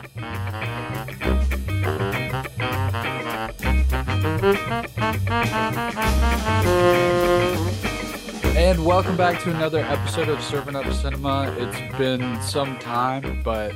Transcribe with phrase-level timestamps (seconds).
[0.00, 0.06] And
[8.86, 11.54] welcome back to another episode of Serving Up Cinema.
[11.58, 13.74] It's been some time, but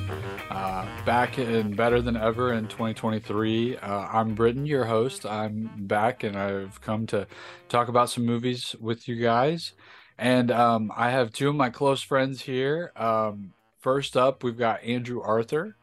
[0.49, 3.77] uh, back and better than ever in 2023.
[3.77, 5.27] Uh, I'm Britton, your host.
[5.27, 7.27] I'm back, and I've come to
[7.69, 9.75] talk about some movies with you guys.
[10.17, 12.93] And um, I have two of my close friends here.
[12.97, 15.77] Um, first up, we've got Andrew Arthur.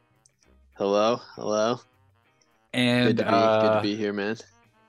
[0.82, 1.80] Hello, hello.
[2.74, 4.38] And good to be, uh, good to be here, man.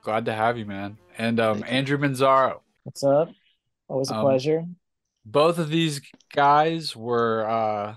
[0.01, 0.97] glad to have you, man.
[1.19, 1.77] And um, Thank you.
[1.77, 2.61] Andrew Manzaro.
[2.81, 3.29] What's up?
[3.87, 4.65] Always a Um, pleasure.
[5.23, 6.01] both of these
[6.33, 7.95] guys were uh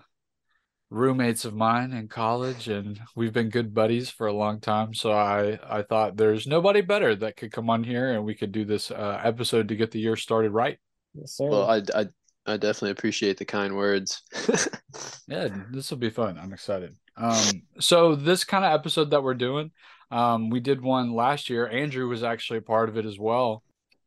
[0.91, 5.11] roommates of mine in college and we've been good buddies for a long time so
[5.11, 8.65] i i thought there's nobody better that could come on here and we could do
[8.67, 10.79] this uh episode to get the year started right
[11.15, 11.49] Yes, sir.
[11.49, 12.07] Well, I, I,
[12.45, 14.23] I definitely appreciate the kind words.
[15.27, 19.35] yeah this will be fun i'm excited um so this kind of episode that we're
[19.35, 19.71] doing
[20.11, 21.67] um we did one last year.
[21.69, 23.63] Andrew was actually a part of it as well.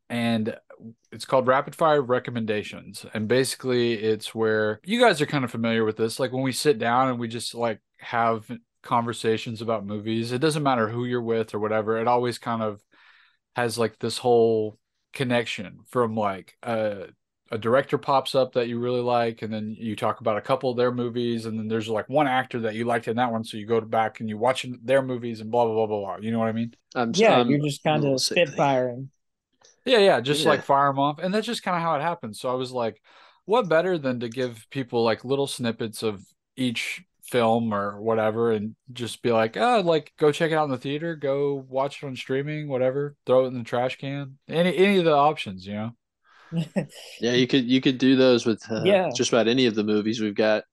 [0.10, 0.56] And
[1.12, 3.06] it's called rapid fire recommendations.
[3.14, 6.20] And basically it's where you guys are kind of familiar with this.
[6.20, 8.50] Like when we sit down and we just like have
[8.82, 12.82] conversations about movies it doesn't matter who you're with or whatever it always kind of
[13.56, 14.78] has like this whole
[15.14, 17.08] connection from like a
[17.52, 20.70] a director pops up that you really like and then you talk about a couple
[20.70, 23.44] of their movies and then there's like one actor that you liked in that one
[23.44, 26.18] so you go back and you watch their movies and blah blah blah blah blah
[26.24, 28.54] you know what i mean I'm, yeah, I'm you're just a kind little of sickly.
[28.56, 29.10] spitfiring.
[29.86, 30.50] Yeah, yeah, just Yeah.
[30.50, 31.20] like fire them off.
[31.20, 32.40] And that's just kind of how it happens.
[32.40, 33.02] So I was like,
[33.46, 36.24] what better than to give people like little snippets of
[36.56, 40.72] each film or whatever and just be like, oh, like go check it out in
[40.72, 44.38] the theater, go watch it on streaming, whatever, throw it in the trash can.
[44.48, 45.92] Any any of the options, you know?
[47.20, 49.10] Yeah, you could you could do those with uh, Yeah.
[49.16, 50.64] just about any of the movies we've got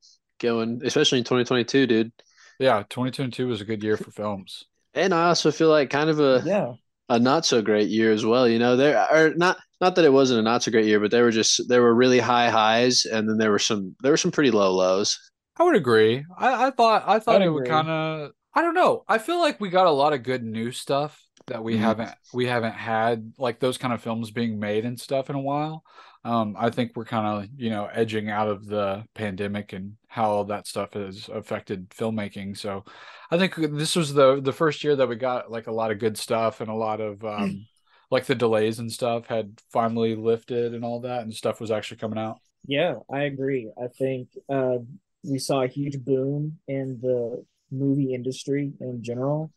[0.40, 2.12] going, especially in 2022, dude.
[2.58, 4.64] Yeah, 2022 was a good year for films.
[4.94, 6.72] And I also feel like kind of a yeah,
[7.08, 8.48] a not so great year as well.
[8.48, 11.10] You know, there are not not that it wasn't a not so great year, but
[11.10, 14.16] there were just there were really high highs, and then there were some there were
[14.16, 15.18] some pretty low lows.
[15.58, 16.24] I would agree.
[16.38, 19.04] I, I thought I thought I'd it would kind of I don't know.
[19.06, 21.80] I feel like we got a lot of good new stuff that we Mhm.
[21.80, 25.40] haven't we haven't had like those kind of films being made and stuff in a
[25.40, 25.84] while.
[26.24, 30.30] Um, I think we're kind of you know edging out of the pandemic and how
[30.30, 32.56] all that stuff has affected filmmaking.
[32.56, 32.84] So
[33.30, 35.98] I think this was the the first year that we got like a lot of
[36.00, 37.66] good stuff and a lot of um,
[38.10, 41.98] like the delays and stuff had finally lifted and all that and stuff was actually
[41.98, 42.38] coming out.
[42.66, 43.70] yeah, I agree.
[43.80, 44.78] I think uh,
[45.22, 49.50] we saw a huge boom in the movie industry in general.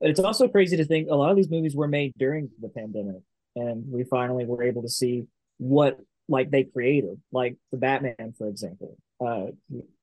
[0.00, 2.68] But it's also crazy to think a lot of these movies were made during the
[2.68, 3.22] pandemic,
[3.54, 5.24] and we finally were able to see
[5.58, 8.96] what like they created, like the Batman, for example.
[9.24, 9.46] Uh,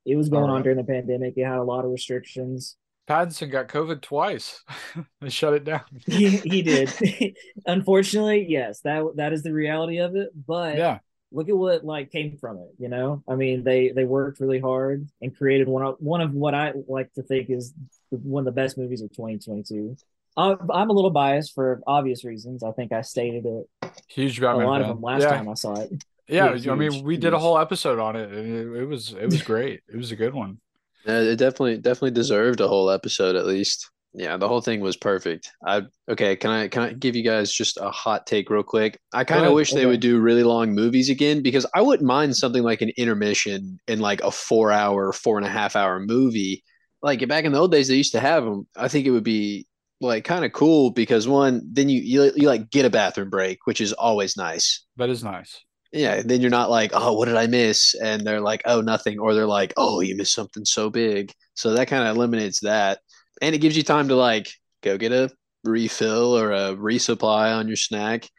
[0.06, 1.36] it was going on during the pandemic.
[1.38, 2.78] It had a lot of restrictions.
[3.08, 4.64] Pattinson got COVID twice.
[5.22, 5.82] they shut it down.
[6.06, 6.92] he, he did.
[7.66, 10.30] Unfortunately, yes, that that is the reality of it.
[10.48, 11.00] But Yeah.
[11.34, 12.70] Look at what like came from it.
[12.78, 16.34] You know, I mean, they they worked really hard and created one of one of
[16.34, 17.74] what I like to think is
[18.10, 19.96] one of the best movies of 2022.
[20.36, 22.64] I'm, I'm a little biased for obvious reasons.
[22.64, 25.30] I think I stated it Huge a Batman lot of them last yeah.
[25.30, 25.92] time I saw it.
[26.28, 28.86] Yeah, Yeah, I mean, huge, we did a whole episode on it, and it, it
[28.86, 29.82] was it was great.
[29.92, 30.60] It was a good one.
[31.08, 33.90] Uh, it definitely definitely deserved a whole episode at least.
[34.16, 35.52] Yeah, the whole thing was perfect.
[35.66, 39.00] I okay, can I can I give you guys just a hot take real quick?
[39.12, 42.36] I kind of wish they would do really long movies again because I wouldn't mind
[42.36, 46.64] something like an intermission in like a four hour, four and a half hour movie.
[47.02, 48.68] Like back in the old days, they used to have them.
[48.78, 49.66] I think it would be
[50.00, 53.66] like kind of cool because one, then you, you you like get a bathroom break,
[53.66, 54.86] which is always nice.
[54.98, 55.60] That is nice.
[55.92, 57.96] Yeah, then you're not like, oh, what did I miss?
[57.96, 59.20] And they're like, oh, nothing.
[59.20, 61.32] Or they're like, oh, you missed something so big.
[61.54, 63.00] So that kind of eliminates that.
[63.44, 64.48] And it gives you time to like
[64.82, 65.30] go get a
[65.66, 68.30] refill or a resupply on your snack.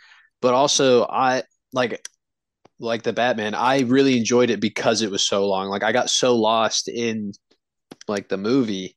[0.40, 1.42] But also, I
[1.72, 2.08] like
[2.78, 5.68] like the Batman, I really enjoyed it because it was so long.
[5.68, 7.32] Like I got so lost in
[8.08, 8.96] like the movie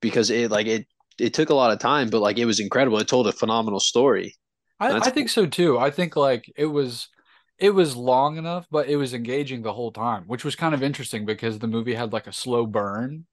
[0.00, 0.86] because it like it
[1.18, 2.98] it took a lot of time, but like it was incredible.
[2.98, 4.34] It told a phenomenal story.
[4.78, 5.78] I, I think so too.
[5.78, 7.08] I think like it was
[7.58, 10.82] it was long enough, but it was engaging the whole time, which was kind of
[10.82, 13.26] interesting because the movie had like a slow burn.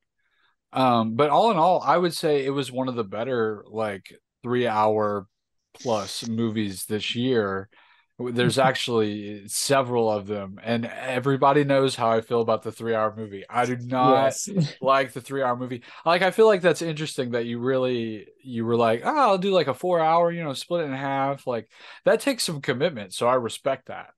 [0.74, 4.12] Um, but all in all, I would say it was one of the better like
[4.42, 5.28] three hour
[5.74, 7.70] plus movies this year.
[8.20, 13.14] There's actually several of them, and everybody knows how I feel about the three hour
[13.16, 13.44] movie.
[13.48, 14.50] I do not yes.
[14.82, 15.84] like the three hour movie.
[16.06, 19.52] Like I feel like that's interesting that you really you were like, oh, I'll do
[19.52, 21.46] like a four hour, you know, split it in half.
[21.46, 21.70] Like
[22.06, 23.14] that takes some commitment.
[23.14, 24.10] So I respect that.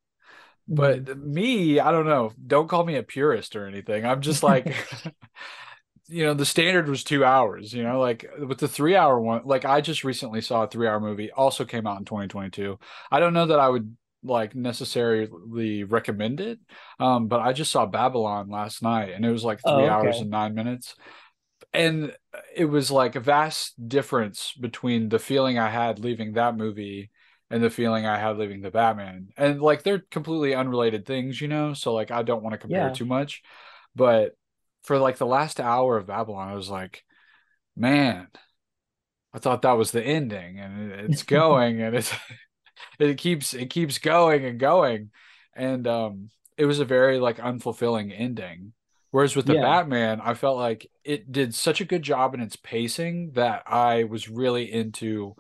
[0.68, 2.32] But me, I don't know.
[2.48, 4.04] Don't call me a purist or anything.
[4.06, 4.74] I'm just like
[6.08, 9.42] you know the standard was two hours you know like with the three hour one
[9.46, 12.78] like i just recently saw a three hour movie also came out in 2022
[13.12, 16.60] i don't know that i would like necessarily recommend it
[17.00, 19.96] um but i just saw babylon last night and it was like three Oh, okay.
[19.96, 20.96] hours and nine minutes
[21.74, 22.16] and
[22.56, 27.12] it was like a vast difference between the feeling i had leaving that movie
[27.50, 31.48] and the feeling i had leaving the batman and like they're completely unrelated things you
[31.48, 32.92] know so like i don't want to compare Yeah.
[32.92, 33.42] too much
[33.96, 34.36] but
[34.86, 37.04] for like the last hour of babylon i was like
[37.76, 38.28] man
[39.34, 42.14] i thought that was the ending and it's going and it's
[43.00, 45.12] it keeps it keeps going and going
[45.56, 48.74] and um it was a very like unfulfilling ending
[49.12, 49.62] whereas with the Yeah.
[49.62, 54.04] batman i felt like it did such a good job in its pacing that i
[54.04, 55.36] was really into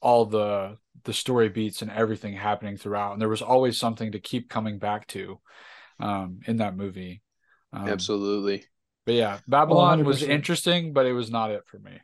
[0.00, 4.20] all the the story beats and everything happening throughout and there was always something to
[4.20, 5.40] keep coming back to
[6.00, 7.22] um in that movie
[7.72, 8.66] um, Absolutely.
[9.06, 10.28] But yeah babylon was 100%.
[10.28, 11.98] interesting but it was not it for me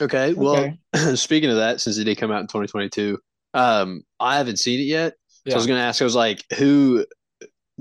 [0.00, 0.32] Okay.
[0.32, 0.56] Well,
[0.94, 1.14] Okay.
[1.16, 3.18] speaking of that, since it did come out in 2022,
[3.52, 5.14] um, I haven't seen it yet.
[5.46, 7.04] So I was going to ask, I was like, who,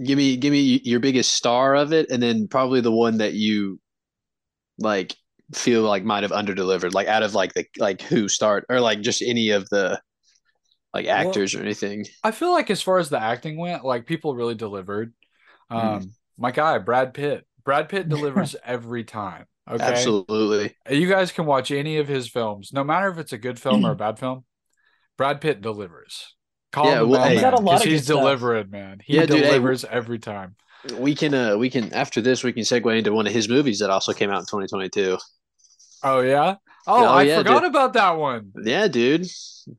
[0.04, 2.12] give me, give me your biggest star of it.
[2.12, 3.80] And then probably the one that you
[4.78, 5.16] like
[5.56, 9.00] feel like might have underdelivered, like out of like the, like who start or like
[9.02, 10.00] just any of the
[10.94, 12.06] like Well- actors or anything.
[12.26, 15.14] I feel like as far as the acting went, like people really delivered.
[15.70, 17.46] Um, my guy Brad Pitt.
[17.64, 19.46] Brad Pitt delivers every time.
[19.70, 20.76] Okay, Absolutely.
[20.90, 23.86] you guys can watch any of his films, no matter if it's a good film
[23.86, 24.44] or a bad film.
[25.18, 26.36] Brad Pitt delivers.
[26.72, 28.70] Call Yeah, him well, hey- He's got a man, lot 'cause of good he's delivering,
[28.72, 28.98] man.
[29.04, 30.56] He Yeah, dude, hey, delivers every time.
[30.98, 33.80] We can, uh, we can, after this, we can segue into one of his movies
[33.80, 35.18] that also came out in 2022.
[36.04, 36.56] Oh yeah.
[36.88, 37.70] Oh, Oh, I yeah, forgot dude.
[37.70, 38.52] about that one.
[38.64, 39.28] Yeah, dude.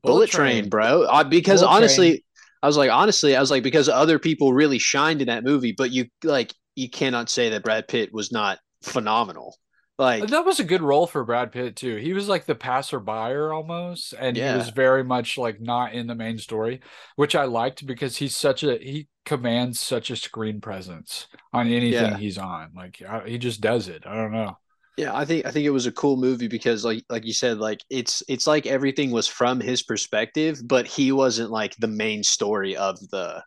[0.04, 0.68] Bullet, Train, Train.
[0.68, 1.08] bro.
[1.10, 2.20] I, because Bullet honestly, Train.
[2.62, 5.72] I was like, honestly, I was like, because other people really shined in that movie,
[5.76, 9.56] but you like, you cannot say that Brad Pitt was not phenomenal.
[9.98, 11.96] Like, That was a good role for Brad Pitt too.
[11.96, 16.14] He was like the passerby almost, and he was very much like not in the
[16.14, 16.80] main story,
[17.16, 21.92] which I liked because he's such a he commands such a screen presence on anything
[22.12, 22.16] Yeah.
[22.16, 22.70] he's on.
[22.74, 24.02] Like I, he just does it.
[24.06, 24.56] I don't know.
[24.96, 27.58] yeah, I think I think it was a cool movie because, like, like you said,
[27.58, 32.22] like it's it's like everything was from his perspective, but he wasn't like the main
[32.24, 33.42] story of the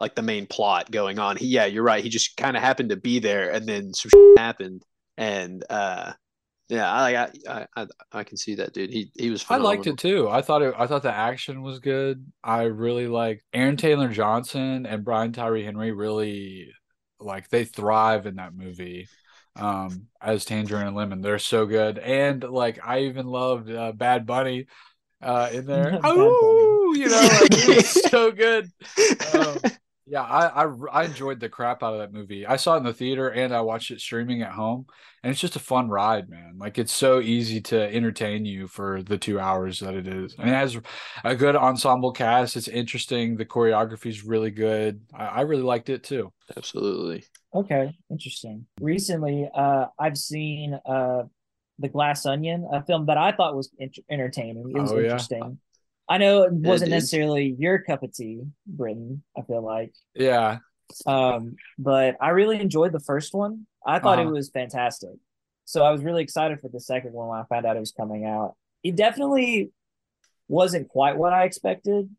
[0.00, 1.36] like the main plot going on.
[1.36, 2.02] He, yeah, you're right.
[2.02, 4.82] He just kind of happened to be there, and then some shit happened,
[5.16, 6.12] and uh,
[6.68, 8.90] yeah, I I I I, I can see that, dude.
[8.90, 9.44] He he was.
[9.48, 10.28] I liked it too.
[10.28, 10.74] I thought it.
[10.76, 12.24] I thought the action was good.
[12.42, 15.92] I really like Aaron Taylor Johnson and Brian Tyree Henry.
[15.92, 16.72] Really,
[17.18, 19.08] like they thrive in that movie.
[19.56, 21.98] Um, as Tangerine and Lemon, they're so good.
[21.98, 24.66] And like I even loved uh, Bad Bunny,
[25.22, 25.98] uh, in there.
[26.04, 28.70] Oh, you know, like it was so good.
[29.34, 29.58] Um,
[30.10, 32.44] yeah, I, I I enjoyed the crap out of that movie.
[32.44, 34.86] I saw it in the theater and I watched it streaming at home,
[35.22, 36.54] and it's just a fun ride, man.
[36.58, 40.34] Like it's so easy to entertain you for the two hours that it is.
[40.38, 40.76] And it has
[41.22, 42.56] a good ensemble cast.
[42.56, 43.36] It's interesting.
[43.36, 45.00] The choreography is really good.
[45.14, 46.32] I, I really liked it too.
[46.56, 47.24] Absolutely.
[47.54, 48.66] Okay, interesting.
[48.80, 51.22] Recently, uh, I've seen uh,
[51.78, 54.72] The Glass Onion, a film that I thought was ent- entertaining.
[54.74, 55.04] It was Oh, yeah.
[55.04, 55.58] interesting.
[56.10, 56.96] I know it wasn't dude.
[56.96, 59.22] necessarily your cup of tea, Britton.
[59.38, 60.58] I feel like, Yeah,
[61.06, 63.66] um, but I really enjoyed the first one.
[63.86, 64.28] I thought Uh-huh.
[64.28, 65.10] it was fantastic.
[65.66, 67.92] So I was really excited for the second one when I found out it was
[67.92, 68.56] coming out.
[68.82, 69.70] It definitely
[70.48, 72.10] wasn't quite what I expected,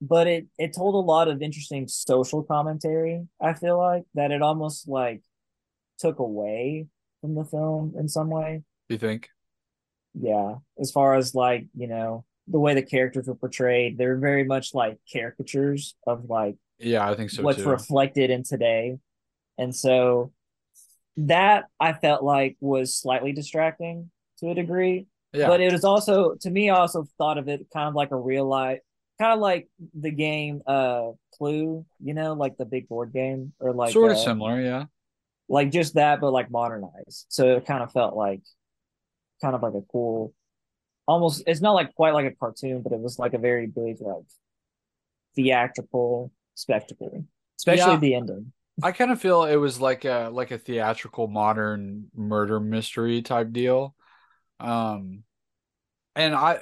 [0.00, 3.26] but it it told a lot of interesting social commentary.
[3.40, 5.22] I feel like that it almost like
[5.98, 6.86] took away
[7.20, 8.62] from the film in some way.
[8.88, 9.28] you think?
[10.14, 14.44] Yeah, as far as like, you know, the way the characters were portrayed, they're very
[14.44, 17.68] much like caricatures of like Yeah, I think so what's too.
[17.68, 18.98] reflected in today.
[19.58, 20.32] And so
[21.16, 25.06] that I felt like was slightly distracting to a degree.
[25.32, 28.10] yeah, But it was also to me I also thought of it kind of like
[28.10, 28.80] a real life
[29.20, 33.72] kind of like the game uh Clue, you know, like the big board game or
[33.72, 34.60] like sort of uh, similar.
[34.60, 34.84] Yeah,
[35.48, 37.26] like just that but like modernized.
[37.28, 38.42] So it kind of felt like
[39.42, 40.34] kind of like a cool
[41.06, 44.00] almost it's not like quite like a cartoon, but it was like a very big
[44.00, 44.24] like
[45.34, 47.24] theatrical spectacle.
[47.58, 47.96] Especially Yeah.
[47.96, 48.52] the ending.
[48.82, 53.52] I kind of feel it was like a like a theatrical modern murder mystery type
[53.52, 53.94] deal.
[54.60, 55.24] Um
[56.16, 56.60] and I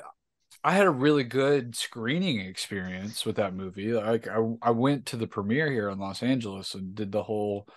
[0.65, 3.93] I had a really good screening experience with that movie.
[3.95, 7.69] Like I I went to the premiere here in Los Angeles and did the whole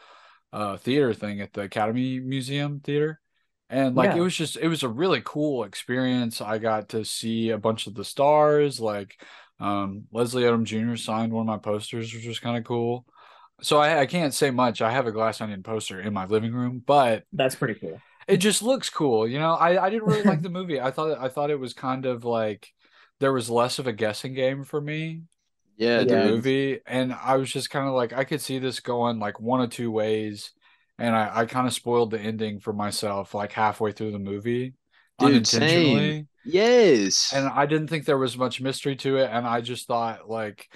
[0.53, 3.22] uh theater thing at the Academy Museum Theater.
[3.71, 6.41] And like it was just it was a really cool experience.
[6.41, 9.23] I got to see a bunch of the stars like
[9.59, 10.97] um Leslie Odom Jr.
[10.97, 13.05] signed one of my posters, which was kind of cool.
[13.61, 14.81] So I, I can't say much.
[14.81, 18.03] I have a Glass Onion poster in my living room, but That's pretty cool.
[18.27, 19.27] it just looks cool.
[19.27, 20.79] You know, I, I didn't really like the movie.
[20.79, 22.67] I thought I thought it was kind of like
[23.19, 25.23] there was less of a guessing game for me
[25.77, 26.09] Yeah, in Yeah.
[26.09, 29.39] the movie, and I was just kind of like I could see this going like
[29.41, 30.51] one of two ways,
[31.01, 34.75] and I I kind of spoiled the ending for myself like halfway through the movie
[35.17, 35.48] Dude, unintentionally.
[35.48, 36.27] same.
[36.43, 37.34] Yes.
[37.34, 40.67] and I didn't think there was much mystery to it, and I just thought like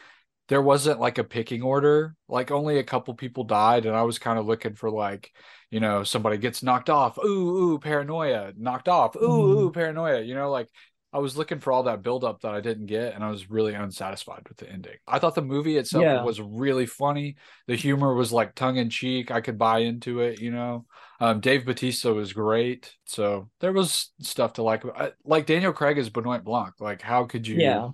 [0.48, 2.16] there wasn't like a picking order.
[2.30, 5.32] Like only a couple people died, and I was kind of looking for like
[5.72, 9.68] you know somebody gets knocked off, ooh ooh paranoia, knocked off, ooh Mhm.
[9.68, 10.22] ooh paranoia.
[10.22, 10.70] You know, like
[11.16, 13.74] I was looking for all that buildup that I didn't get, and I was really
[13.74, 14.98] unsatisfied with the ending.
[15.08, 16.24] I thought the movie itself Yeah.
[16.24, 17.38] was really funny.
[17.68, 19.32] The humor was like tongue in cheek.
[19.32, 20.42] I could buy into it.
[20.42, 20.86] You know,
[21.22, 24.84] um, Dave Batista was great, so there was stuff to like.
[24.86, 26.74] I- Like Daniel Craig is Benoit Blanc.
[26.82, 27.56] Like, how could you?
[27.56, 27.92] Yeah.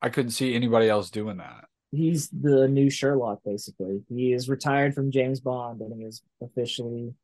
[0.00, 1.64] I couldn't see anybody else doing that.
[1.90, 4.02] He's the new Sherlock, basically.
[4.08, 7.14] He is retired from James Bond and he has officially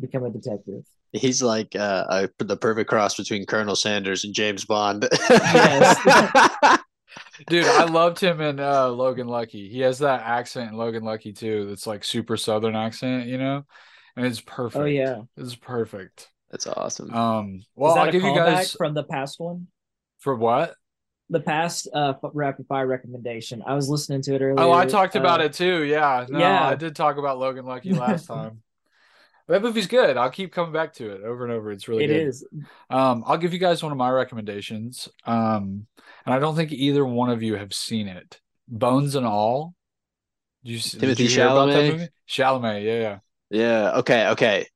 [0.00, 0.84] become a detective.
[1.16, 5.08] He's like uh, uh, the perfect cross between Colonel Sanders and James Bond.
[5.30, 6.78] Yes.
[7.48, 9.68] Dude, I loved him in uh, Logan Lucky.
[9.68, 11.66] He has that accent in Logan Lucky too.
[11.66, 13.64] That's like super southern accent, you know,
[14.16, 14.82] and it's perfect.
[14.82, 15.22] Oh yeah.
[15.36, 16.30] it's perfect.
[16.50, 17.12] That's awesome.
[17.12, 19.66] Um, well, I'll give you guys from the past one?
[20.18, 20.74] for what?
[21.30, 23.62] The past uh rapid fire recommendation.
[23.66, 24.58] I was listening to it earlier.
[24.58, 25.82] Oh, I talked about uh, it too.
[25.82, 26.66] Yeah, no, yeah.
[26.66, 28.62] I did talk about Logan Lucky last time.
[29.48, 30.16] That movie's good.
[30.16, 31.70] I'll keep coming back to it over and over.
[31.70, 32.28] It's really It good.
[32.28, 32.44] is.
[32.90, 35.08] Um, I'll give you guys one of my recommendations.
[35.24, 35.86] Um,
[36.24, 38.40] and I don't think either one of you have seen it.
[38.68, 39.74] Bones and All.
[40.64, 41.86] Did you, did Timothy you hear about that Chalamet?
[41.86, 42.08] movie?
[42.28, 43.18] Chalamet, yeah, yeah.
[43.50, 43.92] Yeah.
[43.98, 44.28] Okay.
[44.28, 44.66] Okay.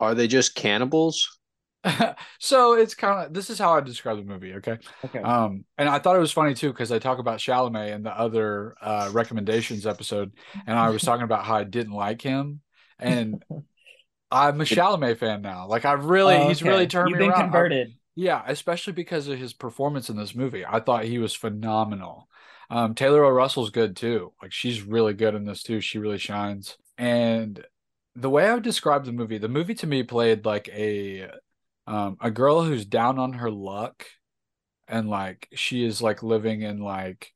[0.00, 1.38] Are they just cannibals?
[2.40, 4.54] so it's kind of this is how I describe the movie.
[4.54, 4.78] Okay.
[5.04, 5.20] Okay.
[5.22, 8.10] Um, and I thought it was funny too because I talk about Chalamet in the
[8.18, 10.32] other uh recommendations episode,
[10.66, 12.60] and I was talking about how I didn't like him,
[12.98, 13.42] and
[14.30, 15.66] I'm a Chalamet fan now.
[15.68, 17.40] Like I really, Oh, he's really turned You've me been around.
[17.40, 17.94] I- converted.
[18.18, 20.64] Yeah, especially because of his performance in this movie.
[20.64, 22.28] I thought he was phenomenal.
[22.70, 23.28] Um, Taylor O.
[23.30, 24.32] Russell's good too.
[24.40, 25.80] Like she's really good in this too.
[25.82, 26.78] She really shines.
[26.96, 27.62] And
[28.14, 31.28] the way I would describe the movie, the movie to me played like a
[31.86, 34.06] um a girl who's down on her luck
[34.88, 37.34] and like she is like living in like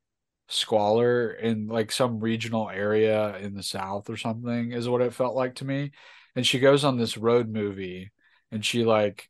[0.51, 5.37] squalor in like some regional area in the south or something is what it felt
[5.37, 5.93] like to me.
[6.35, 8.11] And she goes on this road movie
[8.51, 9.29] and she like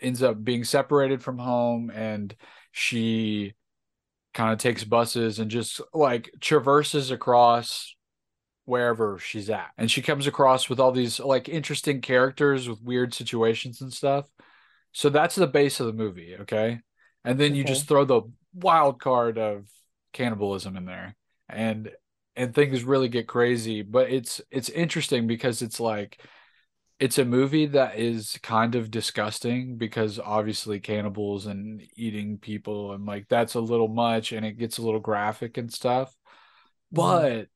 [0.00, 2.34] ends up being separated from home and
[2.70, 3.54] she
[4.34, 7.96] kind of takes buses and just like traverses across
[8.66, 9.70] wherever she's at.
[9.76, 14.26] And she comes across with all these like interesting characters with weird situations and stuff.
[14.92, 16.80] So that's the base of the movie okay?
[17.24, 18.22] And then you just throw the
[18.54, 19.66] wild card of
[20.12, 21.16] cannibalism in there.
[21.48, 21.90] And
[22.36, 26.20] and things really get crazy but it's it's interesting because it's like
[27.00, 33.06] it's a movie that is kind of disgusting because obviously cannibals and eating people and
[33.06, 36.08] like that's a little much and it gets a little graphic and stuff.
[36.92, 36.96] Mm-hmm.
[36.96, 37.48] But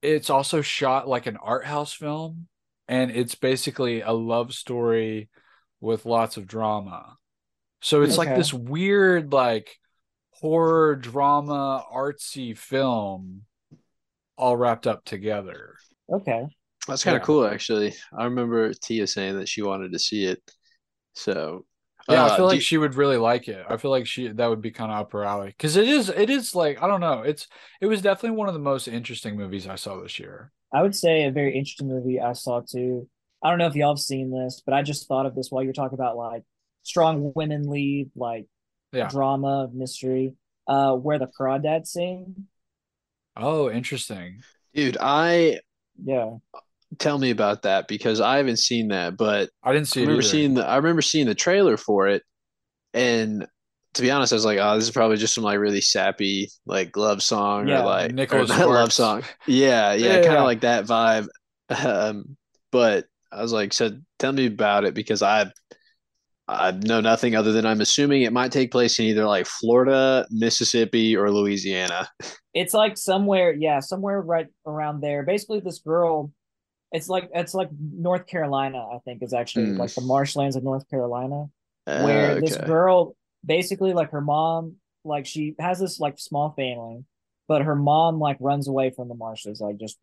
[0.00, 2.46] it's also shot like an art house film
[2.86, 5.28] and it's basically a love story
[5.80, 7.16] with lots of drama.
[7.80, 9.76] So it's like this weird like
[10.40, 13.42] horror drama artsy film
[14.36, 15.76] all wrapped up together
[16.10, 16.46] Okay.
[16.86, 17.26] That's kind of Yeah.
[17.26, 17.94] cool, actually.
[18.16, 20.42] I remember Tia saying that she wanted to see it.
[21.14, 21.66] So
[22.08, 23.66] Yeah, uh, I feel do like she would really like it.
[23.68, 26.08] I feel like she that would be kind of up her alley because it is
[26.08, 27.22] it is like I don't know.
[27.22, 27.46] It's
[27.82, 30.50] it was definitely one of the most interesting movies I saw this year.
[30.72, 33.08] I would say a very interesting movie I saw too.
[33.42, 35.62] I don't know if y'all have seen this, but I just thought of this while
[35.62, 36.44] you're talking about like
[36.82, 38.46] strong women lead, like
[38.92, 39.12] Yeah.
[39.12, 40.34] drama, mystery.
[40.66, 42.46] Uh, where the crawdads sing.
[43.36, 44.44] Oh, interesting.
[44.74, 45.60] dude, I
[46.02, 46.38] Yeah.
[46.98, 50.22] tell me about that because I haven't seen that, but I didn't see I remember
[50.22, 50.22] either.
[50.22, 52.22] seeing the I remember seeing the trailer for it,
[52.94, 53.46] and
[53.94, 56.50] to be honest, I was like, oh, this is probably just some like really sappy
[56.66, 59.24] like love song Yeah, or like Nicholas or love song.
[59.46, 60.46] Yeah, yeah, Yeah, kind of yeah.
[60.46, 61.28] like that vibe.
[61.84, 62.36] Um,
[62.72, 65.50] but I was like, so tell me about it because I
[66.48, 70.26] I know nothing other than I'm assuming it might take place in either like Florida,
[70.30, 72.08] Mississippi, or Louisiana.
[72.54, 75.22] It's like somewhere, yeah, somewhere right around there.
[75.24, 76.32] Basically, this girl,
[76.90, 79.76] it's like it's like North Carolina, I think, is actually Hmm.
[79.76, 81.46] like the marshlands of North Carolina.
[81.86, 84.74] Uh, where this girl basically like her mom
[85.04, 87.02] like she has this like small family
[87.46, 89.96] but her mom like runs away from the marshes like just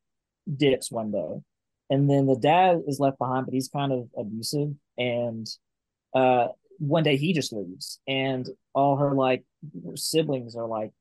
[0.58, 1.42] dips one day
[1.92, 5.46] and then the dad is left behind but he's kind of abusive and
[6.16, 6.48] uh
[6.80, 9.44] one day he just leaves and all her like
[9.96, 10.92] siblings are like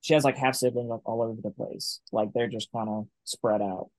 [0.00, 2.00] she has like half siblings like all over the place.
[2.12, 3.90] Like they're just kind of spread out.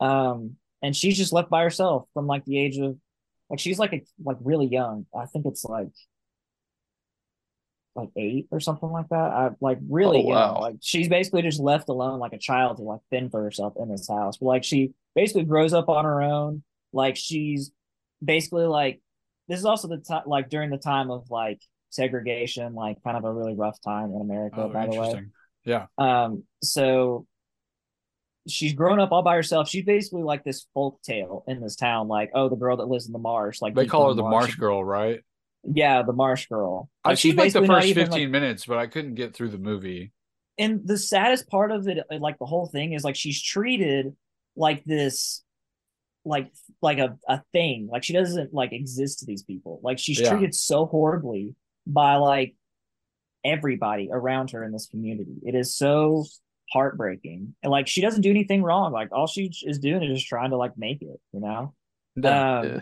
[0.00, 2.96] Um, and she's just left by herself from like the age of
[3.48, 5.06] like she's like a, like really young.
[5.16, 5.88] I think it's like
[7.94, 9.16] like eight or something like that.
[9.16, 10.54] I like really Oh, young.
[10.54, 10.60] wow.
[10.60, 13.88] Like she's basically just left alone like a child to like fend for herself in
[13.88, 14.36] this house.
[14.36, 16.62] But like she basically grows up on her own.
[16.92, 17.70] Like she's
[18.22, 19.00] basically like
[19.48, 21.60] this is also the time like during the time of like
[21.90, 25.24] segregation, like kind of a really rough time in America, Oh, by the way.
[25.64, 25.86] Yeah.
[25.98, 27.26] Um, so
[28.48, 29.68] she's grown up all by herself.
[29.68, 33.06] She's basically like this folk tale in this town, like, oh, the girl that lives
[33.06, 33.60] in the marsh.
[33.60, 34.32] Like They call her the marsh.
[34.48, 35.20] Marsh Girl, right?
[35.64, 36.88] Yeah, the marsh girl.
[37.04, 39.48] I've she's seen like the first even, like- 15 minutes, but I couldn't get through
[39.48, 40.12] the movie.
[40.58, 44.14] and the saddest part of it like the whole thing is like she's treated
[44.56, 45.42] like this
[46.26, 46.52] like
[46.82, 50.30] like a, a thing like she doesn't like exist to these people like she's Yeah.
[50.30, 51.54] treated so horribly
[51.86, 52.54] by like
[53.44, 56.24] everybody around her in this community it is so
[56.72, 60.26] heartbreaking and like she doesn't do anything wrong like all she is doing is just
[60.28, 61.72] trying to like make it you know
[62.16, 62.58] Yeah.
[62.58, 62.80] um, Yeah.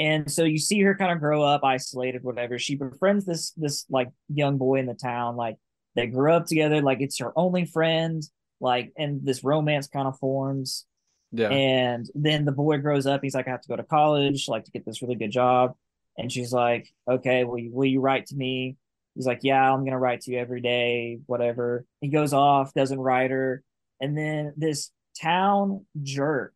[0.00, 2.58] and so you see her kind of grow up isolated, whatever.
[2.58, 5.36] She befriends this this like young boy in the town.
[5.36, 5.56] Like
[5.96, 6.80] they grew up together.
[6.82, 8.22] Like it's her only friend.
[8.60, 10.86] Like and this romance kind of forms.
[11.32, 11.48] Yeah.
[11.50, 13.22] And then the boy grows up.
[13.22, 15.74] He's like, I have to go to college, like to get this really good job.
[16.16, 18.76] And she's like, Okay, will you, will you write to me?
[19.14, 21.84] He's like, Yeah, I'm gonna write to you every day, whatever.
[22.00, 23.62] He goes off, doesn't write her,
[24.00, 26.54] and then this town jerk.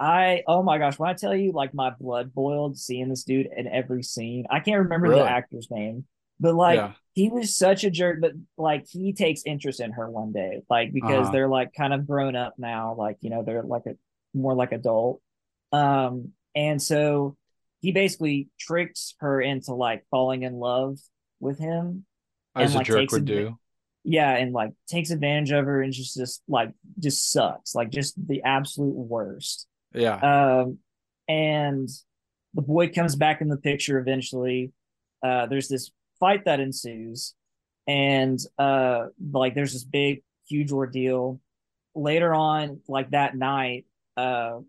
[0.00, 3.48] I oh my gosh, when I tell you like my blood boiled seeing this dude
[3.56, 4.46] in every scene.
[4.50, 5.22] I can't remember Really?
[5.22, 6.04] the actor's name,
[6.42, 6.92] but like yeah.
[7.14, 10.92] he was such a jerk, but like he takes interest in her one day, like
[10.92, 11.30] because Uh-huh.
[11.32, 13.94] they're like kind of grown up now, like you know they're like a
[14.34, 15.22] more like adult,
[15.72, 17.36] um, and so
[17.80, 20.98] he basically tricks her into like falling in love
[21.40, 22.04] with him,
[22.54, 23.58] As and, a like, jerk would do.
[24.04, 28.14] yeah, and like takes advantage of her and just just like just sucks, like just
[28.26, 29.66] the absolute worst.
[29.94, 30.16] Yeah.
[30.16, 30.78] Um,
[31.28, 31.88] and
[32.54, 34.72] the boy comes back in the picture eventually.
[35.22, 35.90] Uh, there's this
[36.22, 37.34] fight that ensues,
[37.88, 41.40] and uh, like there's this big, huge ordeal.
[41.96, 44.60] Later on, like that night, uh,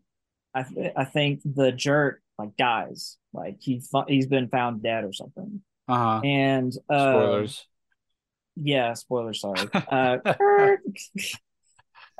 [0.54, 5.04] I th- I think the jerk like dies, like he fu- he's been found dead
[5.06, 5.62] or something.
[5.88, 6.22] Uh huh.
[6.24, 7.68] And uh, Spoilers.
[8.56, 9.34] yeah, spoiler.
[9.34, 9.70] Sorry.
[9.88, 10.18] Uh,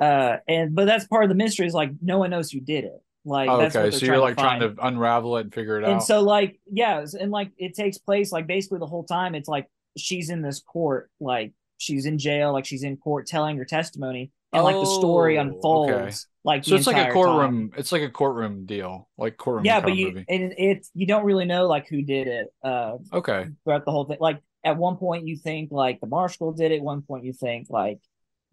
[0.00, 2.84] uh, and but that's part of the mystery is like no one knows who did
[2.84, 3.02] it.
[3.24, 3.90] Like Oh, that's what okay.
[3.98, 4.60] So you're like find.
[4.60, 5.92] trying to unravel it and figure it and out.
[5.92, 9.48] And so like yeah and like it takes place like basically the whole time it's
[9.48, 13.64] like she's in this court like she's in jail like she's in court telling her
[13.64, 16.16] testimony and like the story Oh, unfolds okay.
[16.44, 17.70] like so it's like a courtroom.
[17.70, 17.78] time.
[17.78, 19.64] It's like a courtroom deal, like courtroom.
[19.64, 20.24] yeah but you movie.
[20.28, 23.48] and it you don't really know like who did it uh Okay.
[23.64, 26.82] throughout the whole thing like at one point you think like the marshal did it
[26.82, 27.98] one point you think like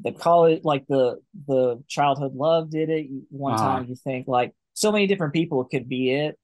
[0.02, 3.80] the college like the the childhood love did it one Uh-huh.
[3.80, 6.38] time you think like so many different people could be it.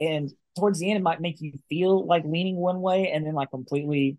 [0.00, 3.34] And towards the end it might make you feel like leaning one way and then
[3.34, 4.16] like completely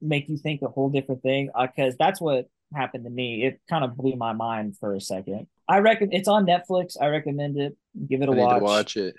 [0.00, 3.44] make you think a whole different thing uh, because that's what happened to me.
[3.44, 5.46] It kind of blew my mind for a second.
[5.68, 6.96] I reckon it's on netflix.
[7.00, 7.76] I recommend it.
[8.08, 8.58] Give it a I need watch.
[8.58, 9.14] to watch it.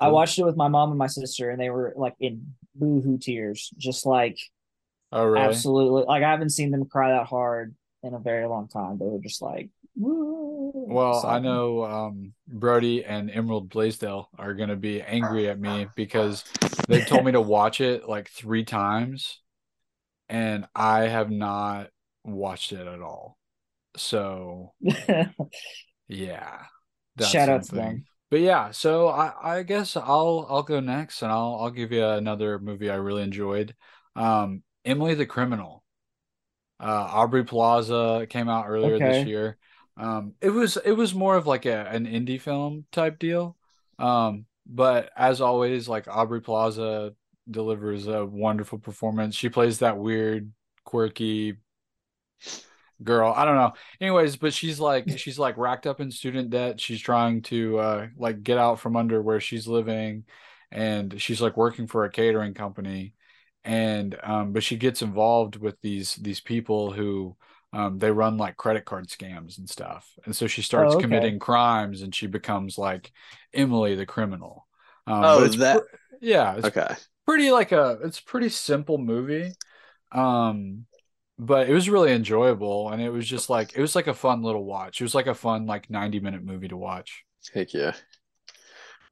[0.00, 3.18] i watched it with my mom and my sister and they were like in boohoo
[3.18, 3.70] tears.
[3.76, 4.38] Just like
[5.12, 5.44] Oh, really?
[5.46, 8.98] absolutely like i haven't seen them cry that hard in a very long time.
[8.98, 14.76] They were just like Well, I know um, Brody and Emerald Blaisdell are going to
[14.76, 16.44] be angry at me because
[16.86, 19.40] they told me to watch it like three times,
[20.28, 21.88] and I have not
[22.24, 23.38] watched it at all.
[23.96, 24.74] So
[26.08, 26.58] yeah,
[27.20, 28.04] Shout out to them.
[28.30, 32.04] But yeah, so I, I guess I'll I'll go next, and I'll I'll give you
[32.04, 33.74] another movie I really enjoyed.
[34.14, 35.82] Um, Emily the Criminal.
[36.78, 39.56] Uh, Aubrey Plaza came out earlier this year.
[39.96, 43.56] Um, it was it was more of like a an indie film type deal.
[43.98, 47.14] Um, but as always, like Aubrey Plaza
[47.50, 49.34] delivers a wonderful performance.
[49.36, 50.52] She plays that weird,
[50.84, 51.56] quirky
[53.02, 53.32] girl.
[53.34, 53.72] I don't know.
[54.00, 56.80] Anyways, but she's like she's like racked up in student debt.
[56.80, 60.24] She's trying to uh like get out from under where she's living
[60.70, 63.14] and she's like working for a catering company
[63.64, 67.36] and um but she gets involved with these these people who
[67.76, 70.10] um they run like credit card scams and stuff.
[70.24, 71.02] And so she starts Oh, okay.
[71.04, 73.12] committing crimes and she becomes like
[73.54, 74.66] Emily the criminal.
[75.06, 76.94] Um, Oh, but it's that- pr- yeah, it's Okay.
[77.26, 79.52] pretty like a it's a pretty simple movie
[80.12, 80.86] um
[81.38, 84.42] but it was really enjoyable and it was just like it was like a fun
[84.42, 87.94] little watch it was like a fun like 90 minute movie to watch Heck yeah.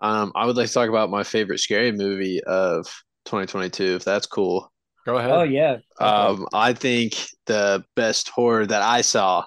[0.01, 2.87] Um, I would like to talk about my favorite scary movie of
[3.25, 4.73] 2022, if that's cool.
[5.05, 5.31] Go ahead.
[5.31, 5.79] Oh yeah.
[6.01, 9.45] Um, I think the best horror that I saw,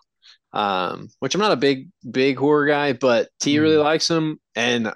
[0.54, 4.94] um, which I'm not a big big horror guy, but T really likes them, and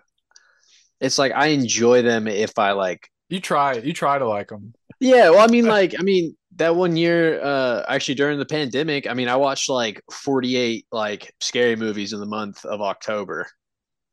[0.99, 3.09] it's like I enjoy them if I like.
[3.29, 3.73] You try.
[3.73, 4.73] You try to like them.
[4.99, 9.07] Yeah, well, I mean, like, I mean, that one year, uh, actually during the pandemic,
[9.07, 13.47] I mean, I watched like 48 like scary movies in the month of October.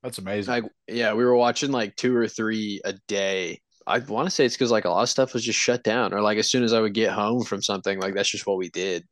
[0.02, 0.52] That's amazing.
[0.52, 3.60] Like, yeah, we were watching like two or three a day.
[3.88, 6.14] I want to say it's because like a lot of stuff was just shut down,
[6.14, 8.58] or like as soon as I would get home from something, like that's just what
[8.58, 9.06] we did.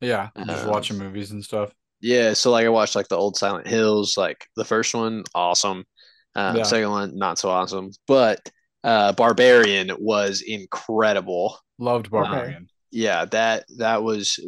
[0.00, 1.72] yeah, just Um, watching movies and stuff.
[2.00, 5.84] Yeah, so like I watched like the old Silent Hills, like the first one, awesome.
[6.34, 6.64] Uh, Yeah.
[6.64, 8.40] Second one, not so awesome, but
[8.84, 11.58] uh, Barbarian was incredible.
[11.78, 12.30] Loved Okay.
[12.30, 12.68] Barbarian.
[12.90, 14.38] Yeah, that that was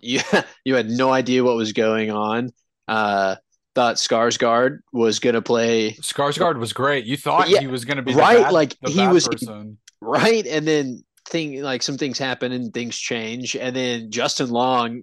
[0.00, 0.20] you.
[0.64, 2.50] You had no idea what was going on.
[2.88, 3.36] Uh,
[3.74, 7.04] thought Skarsgård was gonna play Skarsgård was great.
[7.06, 9.12] You thought Yeah, he was going to be the right, bad- like, the he bad
[9.12, 9.78] was- person.
[10.00, 15.02] right, and then thing like some things happen and things change, and then Justin Long,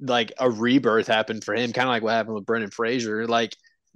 [0.00, 3.26] like a rebirth happened for him, kind of like what happened with Brendan Fraser.
[3.26, 3.54] Like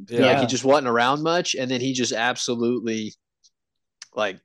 [0.09, 0.27] Yeah.
[0.27, 3.15] like he just wasn't around much and then he just absolutely
[4.15, 4.39] like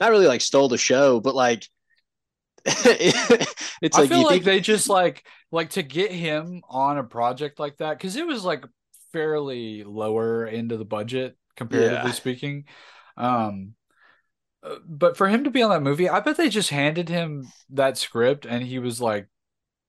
[0.00, 1.66] not really like stole the show but like
[2.66, 6.98] it's I like feel you like think they just like like to get him on
[6.98, 8.64] a project like that because it was like
[9.12, 12.12] fairly lower end of the budget comparatively Yeah.
[12.12, 12.64] speaking.
[13.16, 13.74] Um,
[14.62, 17.52] uh, but for him to be on that movie, I bet they just handed him
[17.70, 19.28] that script and he was like,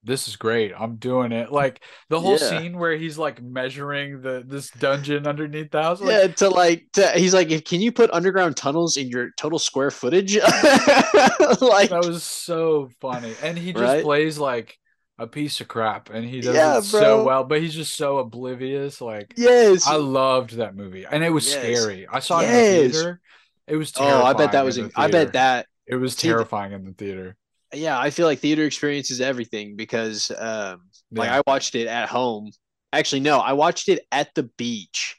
[0.03, 0.73] "This is great.
[0.77, 2.39] I'm doing it." Like the whole Yeah.
[2.39, 6.01] scene where he's like measuring the this dungeon underneath the house.
[6.01, 9.59] Like, yeah to like to, he's like can you put underground tunnels in your total
[9.59, 10.37] square footage
[11.61, 13.99] like that was so funny, and he just Right?
[13.99, 14.77] plays like
[15.17, 17.43] a piece of crap, and he does Yeah, it so well.
[17.43, 19.01] But he's just so oblivious.
[19.01, 21.47] Like yes I loved that movie, and it was Yes.
[21.47, 22.07] scary.
[22.07, 23.21] I saw it in the theater.
[23.67, 24.23] It was oh terrifying.
[24.23, 27.37] i bet that was in i bet that it was terrifying in the theater.
[27.73, 30.81] yeah i feel like theater experience is everything because um
[31.15, 32.49] like i watched it at home
[32.93, 35.17] actually no i watched it at the beach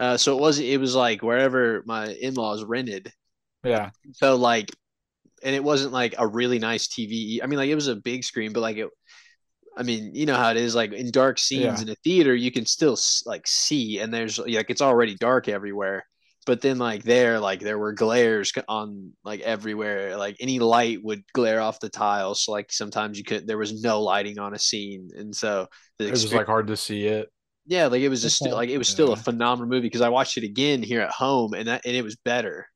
[0.00, 3.12] uh so it was it was like wherever my in-laws rented
[3.64, 4.70] yeah, so like
[5.44, 8.24] and it wasn't like a really nice tv i mean like it was a big
[8.24, 8.88] screen but like it
[9.76, 11.82] i mean you know how it is like in dark scenes Yeah.
[11.82, 16.04] in a theater you can still like see and there's like it's already dark everywhere
[16.46, 21.22] but then like there like there were glares on like everywhere like any light would
[21.32, 24.58] glare off the tiles so like sometimes you could there was no lighting on a
[24.58, 25.66] scene and so
[25.98, 27.28] the it was like hard to see it.
[27.66, 28.52] yeah like it was just Okay.
[28.52, 31.54] like it was still a phenomenal movie because i watched it again here at home
[31.54, 32.66] and that and it was better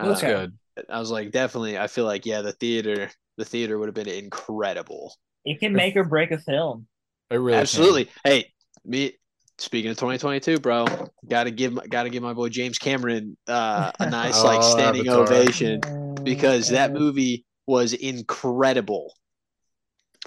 [0.00, 0.58] That's Uh, good.
[0.90, 1.78] I was like, definitely.
[1.78, 5.14] I feel like, yeah, the theater, the theater would have been incredible.
[5.44, 6.86] It can make or break a film.
[7.30, 7.60] It really can.
[7.62, 8.08] Absolutely.
[8.24, 8.52] Hey,
[8.84, 9.12] me.
[9.58, 10.86] Speaking of 2022, bro,
[11.28, 15.22] gotta give, gotta give my boy James Cameron uh, a nice like Oh, standing Avatar.
[15.24, 19.14] ovation because that movie was incredible.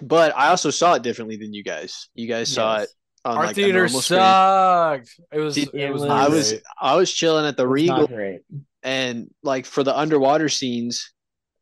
[0.01, 2.07] But I also saw it differently than you guys.
[2.13, 2.89] You guys saw it
[3.25, 4.19] on Our like a theater normal screen.
[4.19, 5.09] sucked.
[5.33, 5.57] It was.
[5.57, 6.01] It it was.
[6.01, 6.61] was- not I was great.
[6.79, 8.39] I was chilling at the It's Regal
[8.83, 11.11] and like for the underwater scenes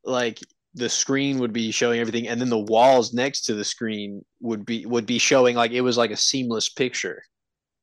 [0.04, 0.40] like
[0.76, 4.66] the screen would be showing everything and then the walls next to the screen would
[4.66, 7.22] be would be showing like it was like a seamless picture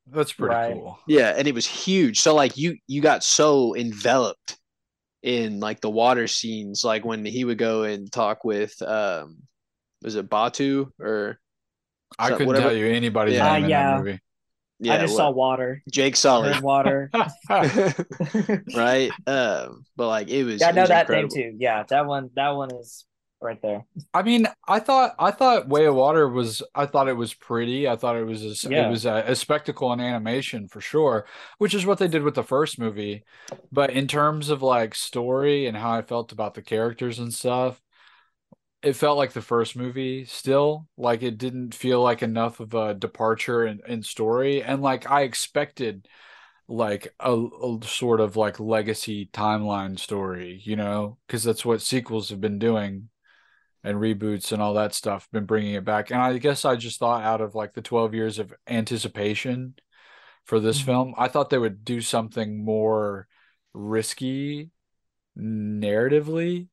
[0.09, 0.74] That's pretty Right.
[0.74, 0.98] cool.
[1.07, 4.57] yeah and it was huge so like you you got so enveloped
[5.22, 9.37] in like the water scenes like when he would go and talk with um
[10.03, 11.38] was it batu or
[12.18, 13.53] I So couldn't whatever- tell you anybody's Yeah.
[13.53, 13.90] name Uh, in yeah.
[13.96, 14.20] that movie.
[14.80, 15.82] Yeah I just what- saw water.
[15.90, 17.10] jake sully Heard water.
[18.76, 21.34] right um but like it was yeah, I know that incredible.
[21.34, 21.56] thing too.
[21.58, 22.30] Yeah, that one.
[22.34, 23.04] That one is
[23.42, 23.84] right there.
[24.12, 27.88] I mean, I thought I thought Way of Water was I thought it was pretty.
[27.88, 28.86] I thought it was a, Yeah.
[28.86, 31.26] it was a, a spectacle and animation for sure,
[31.58, 33.24] which is what they did with the first movie.
[33.72, 37.80] But in terms of like story and how I felt about the characters and stuff,
[38.82, 40.88] it felt like the first movie still.
[40.96, 44.62] Like it didn't feel like enough of a departure in, in story.
[44.62, 46.08] And like I expected
[46.68, 52.30] like a, a sort of like legacy timeline story, you know, because that's what sequels
[52.30, 53.08] have been doing
[53.84, 56.98] and reboots and all that stuff been bringing it back and i guess i just
[56.98, 59.74] thought out of like the 12 years of anticipation
[60.44, 60.84] for this Mhm.
[60.84, 63.28] film i thought they would do something more
[63.74, 64.70] risky
[65.38, 66.68] narratively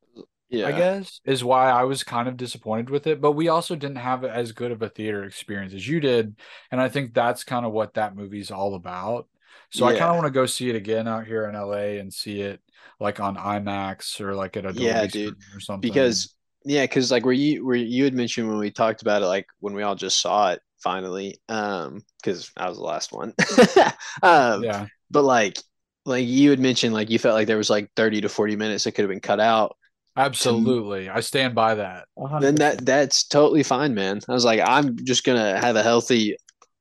[0.49, 0.67] yeah.
[0.67, 3.97] i guess is why i was kind of disappointed with it but we also didn't
[3.97, 6.35] have as good of a theater experience as you did
[6.71, 9.27] and i think that's kind of what that movie's all about.
[9.69, 12.13] So i kind of want to go see it again out here in la and
[12.13, 12.61] see it
[12.99, 15.35] like on imax or like at a Yeah, dude.
[15.53, 15.81] or something.
[15.81, 16.33] because
[16.63, 19.47] yeah because like where you where you had mentioned when we talked about it like
[19.59, 23.33] when we all just saw it finally um because i was the last one.
[24.23, 24.85] Um yeah.
[25.11, 25.57] but like
[26.05, 28.83] like you had mentioned like you felt like there was like 30 to 40 minutes
[28.85, 29.75] that could have been cut out
[30.17, 31.09] Absolutely.
[31.09, 32.05] I stand by that.
[32.17, 34.19] A hundred then that that's totally fine, man.
[34.27, 36.35] I was like, I'm just gonna have a healthy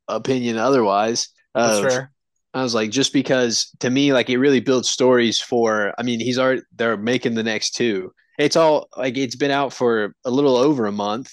[0.09, 1.29] opinion otherwise.
[1.55, 2.12] That's fair.
[2.55, 5.92] I was like, just because to me, like it really builds stories for.
[5.99, 8.12] I mean, he's already they're making the next two.
[8.38, 11.31] It's all like it's been out for a little over a month,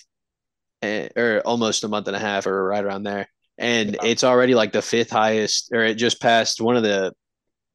[0.81, 4.09] eh, or almost a month and a half, or right around there, and Yeah.
[4.09, 7.13] it's already like the fifth highest, or it just passed one of the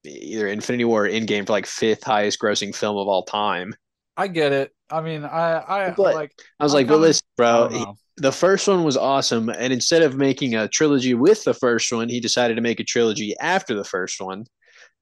[0.05, 3.75] either Infinity War or Endgame for like fifth highest grossing film of all time.
[4.19, 4.73] I get it.
[4.91, 6.33] I mean, I, I But- like.
[6.61, 7.95] I was I'm like, but listen, bro, don't he- know.
[8.17, 12.09] the first one was awesome and instead of making a trilogy with the first one
[12.09, 14.45] he decided to make a trilogy after the first one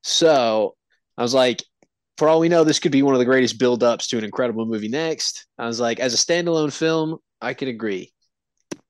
[0.03, 0.75] so
[1.17, 1.63] i was like
[2.19, 4.67] for all we know this could be one of the greatest build-ups to an incredible
[4.67, 8.13] movie next i was like as a standalone film i could agree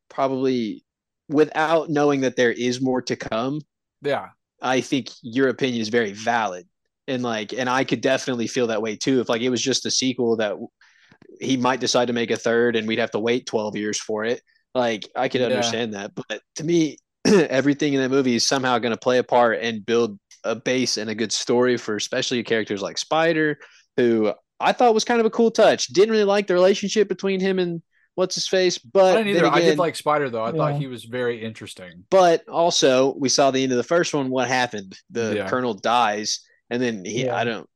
[0.08, 0.84] probably
[1.28, 3.60] without knowing that there is more to come
[4.02, 4.28] Yeah.
[4.60, 6.66] i think your opinion is very valid
[7.08, 9.86] and like and i could definitely feel that way too if like it was just
[9.86, 10.54] a sequel that
[11.40, 14.24] he might decide to make a third and we'd have to wait 12 years for
[14.24, 14.40] it
[14.74, 15.48] like i could Yeah.
[15.48, 19.24] understand that but to me everything in that movie is somehow going to play a
[19.24, 23.58] part and build a base and a good story for especially characters like spider
[23.96, 27.40] who i thought was kind of a cool touch didn't really like the relationship between
[27.40, 27.82] him and
[28.14, 29.54] what's his face I but didn't then either.
[29.54, 30.42] I did like Spider though.
[30.42, 32.04] I thought he was very interesting.
[32.10, 35.48] but also we saw the end of the first one what happened the Yeah.
[35.50, 37.36] colonel dies and then he Yeah.
[37.36, 37.68] i don't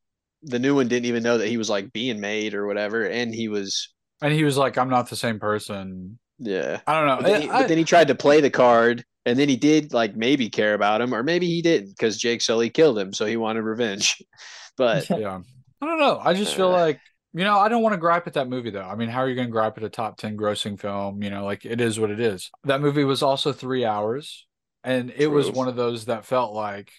[0.43, 3.35] the new one didn't even know that he was like being made or whatever and
[3.35, 7.17] he was And he was like, "I'm not the same person." yeah I don't know.
[7.17, 9.57] but then, he, I- but then he tried to play the card and then he
[9.57, 13.13] did like maybe care about him or maybe he didn't because jake sully killed him
[13.13, 14.23] so he wanted revenge
[14.79, 15.41] but yeah.
[15.83, 16.19] I don't know.
[16.23, 16.81] I just feel Uh.
[16.87, 17.01] like
[17.35, 18.83] you know I don't want to gripe at that movie though.
[18.93, 21.23] I mean, how are you going to gripe at a top ten grossing film?
[21.23, 22.51] You know, like it is what it is.
[22.65, 24.47] That movie was also three hours,
[24.85, 26.91] and it was one of those that felt like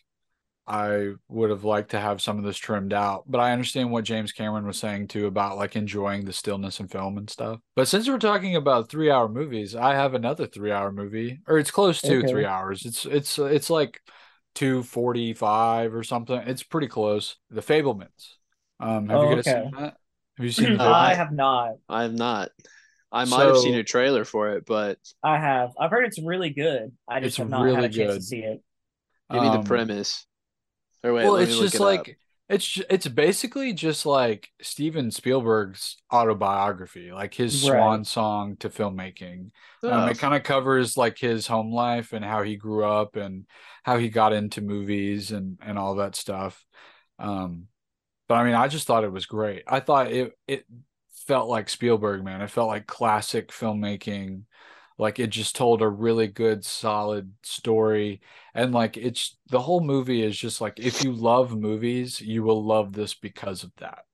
[0.68, 3.24] I would have liked to have some of this trimmed out.
[3.28, 6.88] But I understand what James Cameron was saying too about like enjoying the stillness in
[6.88, 7.60] film and stuff.
[7.76, 11.58] But since we're talking about three hour movies, I have another three hour movie, or
[11.58, 12.24] it's close to Okay.
[12.24, 12.86] three hours.
[12.86, 14.02] It's it's it's like
[14.56, 16.38] two forty five or something.
[16.38, 17.38] It's pretty close.
[17.50, 18.36] The Fabelmans.
[18.80, 19.64] Um, have Oh, you guys okay.
[19.64, 19.96] seen that?
[20.38, 21.78] Have you seen the I have not.
[21.90, 22.52] i have not
[23.12, 25.72] i might have seen a trailer for it but I have.
[25.80, 26.92] I've heard it's really good.
[27.08, 28.62] I just It's have not really had a chance to see it.
[29.30, 30.26] give me the Um, premise
[31.04, 32.18] or wait well, it's just it like up.
[32.50, 37.56] it's it's basically just like Steven Spielberg's autobiography, like his Right.
[37.56, 39.52] swan song to filmmaking.
[39.88, 43.16] Um, Oh, it kind of covers like his home life and how he grew up
[43.16, 43.46] and
[43.84, 46.64] how he got into movies and and all that stuff.
[47.20, 47.68] Um,
[48.28, 49.64] but I mean, I just thought it was great.
[49.68, 50.66] I thought it it
[51.28, 52.42] felt like Spielberg, man.
[52.42, 54.44] It felt like classic filmmaking.
[55.02, 58.22] Like it just told a really good, solid story.
[58.56, 62.64] And like it's the whole movie is just like if you love movies, you will
[62.66, 64.06] love this because of that.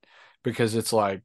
[0.44, 1.22] Because it's like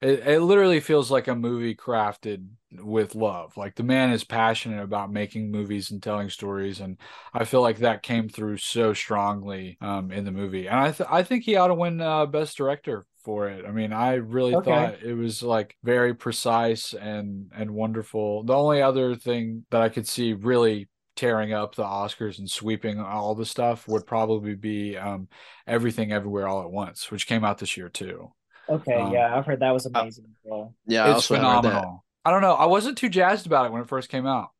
[0.00, 3.56] it, it literally feels like a movie crafted with love.
[3.56, 6.98] Like the man is passionate about making movies and telling stories, and
[7.32, 10.66] I feel like that came through so strongly um, in the movie.
[10.68, 13.64] And I th- I think he ought to win uh, best director for it.
[13.66, 14.56] I mean, I really Okay.
[14.56, 18.44] thought it was like very precise and and wonderful.
[18.44, 22.98] The only other thing that I could see really tearing up the Oscars and sweeping
[23.00, 25.28] all the stuff would probably be um,
[25.66, 28.32] Everything Everywhere All at Once, which came out this year too.
[28.68, 30.24] Okay, Um, yeah, I've heard that was amazing.
[30.24, 30.74] as well.
[30.86, 31.88] yeah it's also heard that.
[31.88, 32.04] phenomenal.
[32.24, 32.54] I don't know.
[32.54, 34.50] I wasn't too jazzed about it when it first came out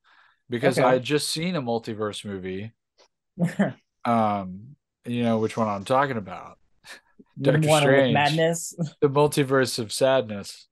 [0.50, 0.80] because Okay.
[0.80, 2.72] I had just seen a multiverse movie.
[4.04, 6.58] Um, you know which one I'm talking about?
[7.36, 8.14] The Doctor one with Strange.
[8.14, 8.74] madness.
[9.00, 10.68] The multiverse of sadness.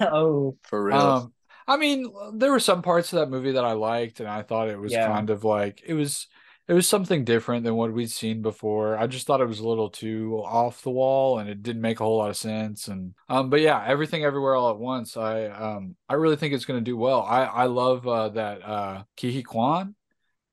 [0.00, 1.32] oh, for real Um,
[1.66, 4.68] I mean, there were some parts of that movie that I liked, and I thought
[4.68, 5.06] it was Yeah.
[5.06, 6.26] kind of like it was
[6.68, 8.96] it was something different than what we'd seen before.
[8.96, 12.00] I just thought it was a little too off the wall, and it didn't make
[12.00, 12.88] a whole lot of sense.
[12.88, 15.16] And um, but yeah, everything everywhere all at once.
[15.16, 17.22] I um, I really think it's going to do well.
[17.22, 19.94] I I love uh, that uh, Ke Huy Quan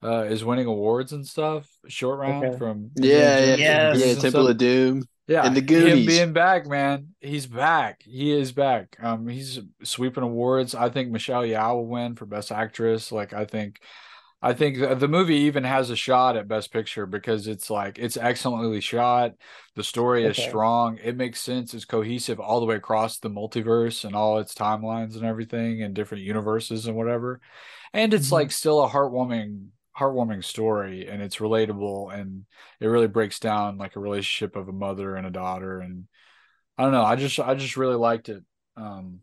[0.03, 1.67] uh is winning awards and stuff.
[1.87, 2.57] Short round Okay.
[2.57, 3.99] from yeah yeah Yes.
[3.99, 4.51] yeah and temple stuff.
[4.51, 7.09] of doom Yeah, And the him being back, man.
[7.19, 8.01] He's back.
[8.03, 8.95] He is back.
[9.01, 10.73] Um, he's sweeping awards.
[10.73, 13.11] I think Michelle Yeoh will win for Best Actress.
[13.11, 13.81] Like, I think,
[14.41, 17.99] I think the, the movie even has a shot at Best Picture because it's like
[17.99, 19.33] it's excellently shot.
[19.75, 20.97] The story is strong.
[21.03, 21.73] It makes sense.
[21.73, 25.93] It's cohesive all the way across the multiverse and all its timelines and everything and
[25.93, 27.41] different universes and whatever.
[27.93, 28.31] And it's Mhm.
[28.33, 32.45] like still a heartwarming, heartwarming story, and it's relatable and
[32.79, 36.05] it really breaks down like a relationship of a mother and a daughter and
[36.77, 38.43] i don't know i just i just really liked it
[38.77, 39.19] um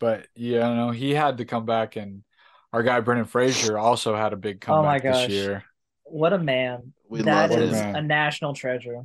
[0.00, 2.24] but yeah you know he had to come back and
[2.72, 5.64] our guy brendan fraser also had a big Oh my comeback this year
[6.04, 6.92] what a man!
[7.08, 7.94] We That love is him.
[7.94, 9.02] a national treasure.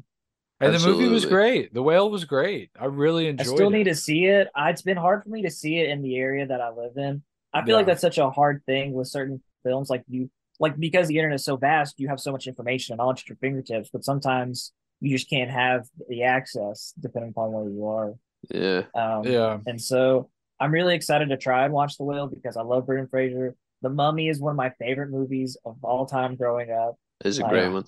[0.60, 1.74] And the movie was great.
[1.74, 2.72] The whale was great.
[2.80, 3.48] I really enjoyed.
[3.48, 3.74] I still it.
[3.74, 4.48] need to see it.
[4.58, 7.22] It's been hard for me to see it in the area that I live in.
[7.54, 9.90] I feel like that's such a hard thing with certain films.
[9.90, 12.98] Like you, like because the internet is so vast, you have so much information and
[13.00, 13.90] knowledge at your fingertips.
[13.92, 18.14] But sometimes you just can't have the access depending upon where you are.
[18.50, 18.84] Yeah.
[18.96, 19.60] Um, yeah.
[19.66, 23.08] And so I'm really excited to try and watch The Whale because I love Brendan
[23.08, 23.56] Fraser.
[23.82, 26.96] The Mummy is one of my favorite movies of all time growing up.
[27.24, 27.86] It's a Like, great one.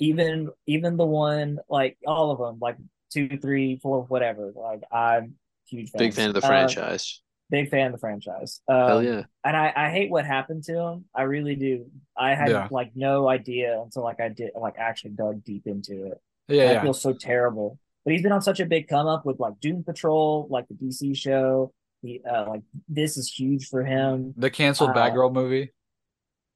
[0.00, 2.76] Even even the one like all of them like
[3.12, 4.52] two, three, four, whatever.
[4.54, 5.36] Like I'm
[5.68, 6.00] huge fan.
[6.00, 7.22] Big fan of the Uh, franchise.
[7.50, 8.60] Big fan of the franchise.
[8.68, 9.22] Um, Hell yeah.
[9.44, 11.04] And I, I hate what happened to him.
[11.14, 11.86] I really do.
[12.16, 12.68] I had Yeah.
[12.70, 16.20] like no idea until like I did like actually dug deep into it.
[16.48, 16.82] Yeah, I yeah.
[16.82, 17.78] feel so terrible.
[18.04, 20.74] But he's been on such a big come up with like Doom Patrol, like the
[20.74, 21.72] DC show.
[22.02, 24.34] He, uh, like this is huge for him.
[24.36, 25.72] The canceled Uh, Batgirl movie.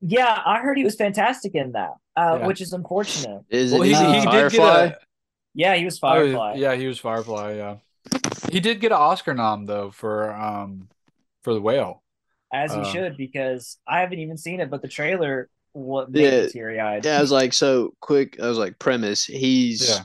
[0.01, 2.47] Yeah, I heard he was fantastic in that, uh, Yeah.
[2.47, 3.43] which is unfortunate.
[3.49, 4.99] Is Well, it he, uh, he he did get a
[5.55, 6.55] Yeah, he was oh, Firefly.
[6.57, 7.77] yeah, he was Firefly, yeah.
[8.51, 10.89] He did get an Oscar nom though for um
[11.43, 12.03] for the whale.
[12.53, 16.23] as he Uh, should, because I haven't even seen it, but the trailer what made
[16.23, 16.43] Yeah.
[16.43, 17.05] me teary eyed.
[17.05, 18.41] Yeah, I was like, so quick.
[18.41, 19.25] I was like, premise.
[19.25, 20.05] He's Yeah.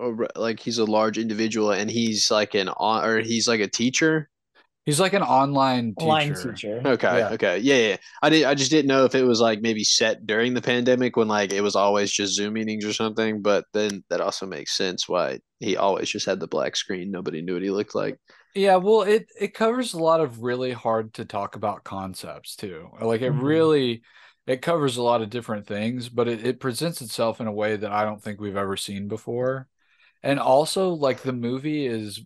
[0.00, 4.28] a like he's a large individual, and he's like an or he's like a teacher.
[4.86, 6.06] He's like an online teacher.
[6.06, 6.82] Line teacher.
[6.84, 7.28] Okay, Yeah.
[7.34, 7.96] okay, yeah, yeah.
[8.22, 8.44] I did.
[8.44, 11.52] I just didn't know if it was like maybe set during the pandemic when like
[11.52, 13.42] it was always just Zoom meetings or something.
[13.42, 17.10] But then that also makes sense why he always just had the black screen.
[17.10, 18.16] Nobody knew what he looked like.
[18.54, 22.90] Yeah, well, it it covers a lot of really hard to talk about concepts too.
[23.00, 23.40] Like it Mhm.
[23.42, 24.02] really
[24.46, 27.76] it covers a lot of different things, but it, it presents itself in a way
[27.76, 29.68] that I don't think we've ever seen before.
[30.22, 32.22] And also like the movie is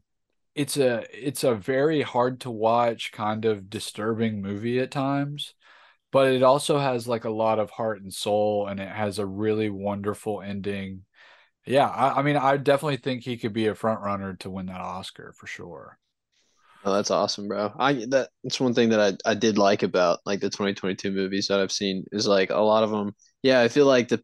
[0.54, 5.54] it's a it's a very hard to watch kind of disturbing movie at times,
[6.12, 9.26] but it also has like a lot of heart and soul and it has a
[9.26, 11.04] really wonderful ending.
[11.66, 14.66] Yeah, I, I mean I definitely think he could be a front runner to win
[14.66, 15.98] that Oscar for sure.
[16.84, 17.72] Oh, that's awesome, bro.
[17.78, 21.48] I that that's one thing that I, I did like about like the 2022 movies
[21.48, 23.14] that I've seen is like a lot of them.
[23.42, 24.22] Yeah, I feel like the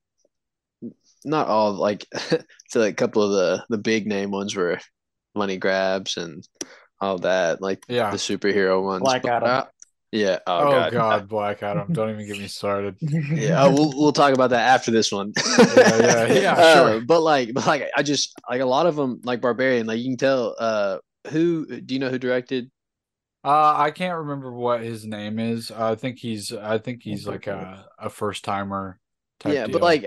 [1.25, 2.07] not all like
[2.71, 4.79] to like a couple of the the big name ones were
[5.35, 6.47] money grabs and
[7.01, 8.11] all that, like Yeah.
[8.11, 9.03] the superhero ones.
[9.03, 9.49] Black But, Adam.
[9.49, 9.65] uh,
[10.13, 10.39] yeah.
[10.47, 10.93] Oh, Oh, god.
[10.93, 11.29] God.
[11.29, 11.93] Black Adam.
[11.93, 12.97] Don't even get me started.
[13.01, 13.63] Yeah.
[13.65, 15.33] Oh, we'll we'll talk about that after this one.
[15.37, 17.01] yeah, yeah, Uh, sure.
[17.01, 19.87] But like, but like, I just like a lot of them, like Barbarian.
[19.87, 20.57] Like you can tell.
[20.59, 20.99] Uh,
[21.31, 22.71] who do you know who directed?
[23.45, 25.71] Uh, I can't remember what his name is.
[25.71, 28.99] I think he's I think he's like a, a first timer
[29.39, 30.07] type yeah, but like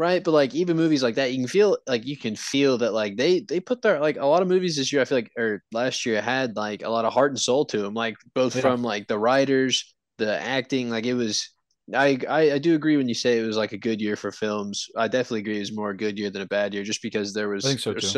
[0.00, 2.92] right, but like even movies like that, you can feel like you can feel that
[2.94, 5.02] like they they put their like a lot of movies this year.
[5.02, 7.78] I feel like or last year had like a lot of heart and soul to
[7.82, 8.62] them, like both Yeah.
[8.62, 10.90] from like the writers, the acting.
[10.90, 11.50] Like it was.
[11.94, 14.32] I, I I do agree when you say it was like a good year for
[14.32, 14.86] films.
[14.96, 17.32] I definitely agree it was more a good year than a bad year, just because
[17.34, 18.16] there was I think so, too.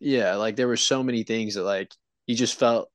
[0.00, 1.92] yeah, like there were so many things that like
[2.26, 2.90] you just felt.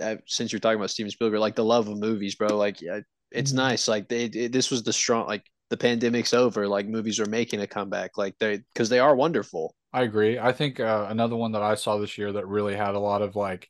[0.00, 2.56] Uh, since you're talking about Steven Spielberg, like the love of movies, bro.
[2.56, 3.00] Like yeah,
[3.32, 3.56] it's Mhm.
[3.56, 3.88] nice.
[3.88, 5.26] Like they, it, this was the strong.
[5.26, 6.66] Like the pandemic's over.
[6.68, 8.16] Like movies are making a comeback.
[8.16, 9.74] Like they because they are wonderful.
[9.92, 10.38] I agree.
[10.38, 13.22] I think uh, another one that I saw this year that really had a lot
[13.22, 13.68] of like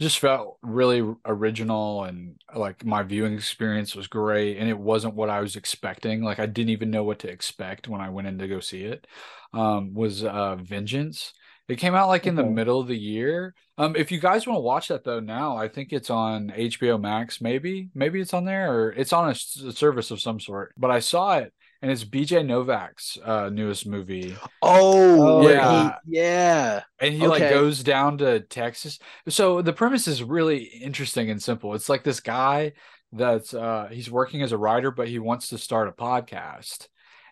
[0.00, 5.28] just felt really original and like my viewing experience was great and it wasn't what
[5.28, 6.22] I was expecting.
[6.22, 8.84] Like I didn't even know what to expect when I went in to go see
[8.84, 9.06] it.
[9.52, 11.32] Um was uh Vengeance.
[11.68, 12.50] It came out like in the Okay.
[12.52, 13.54] middle of the year.
[13.76, 16.98] Um if you guys want to watch that though now, I think it's on HBO
[17.00, 17.90] Max maybe.
[17.94, 20.72] Maybe it's on there or it's on a, s- a service of some sort.
[20.78, 21.52] But I saw it
[21.82, 24.34] and it's BJ Novak's uh newest movie.
[24.62, 25.96] Oh, Oh, yeah.
[26.06, 26.82] he, yeah.
[27.00, 28.98] And he like goes down to Texas.
[29.28, 31.74] So the premise is really interesting and simple.
[31.74, 32.72] It's like this guy
[33.12, 36.88] that's uh he's working as a writer, but he wants to start a podcast.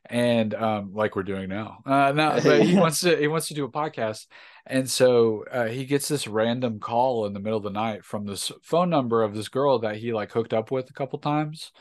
[0.09, 1.79] And um like we're doing now.
[1.85, 4.27] Uh no, but he wants to he wants to do a podcast.
[4.67, 8.27] And so uh, he gets this random call in the middle of the night from
[8.27, 11.73] this phone number of this girl that he like hooked up with a couple times.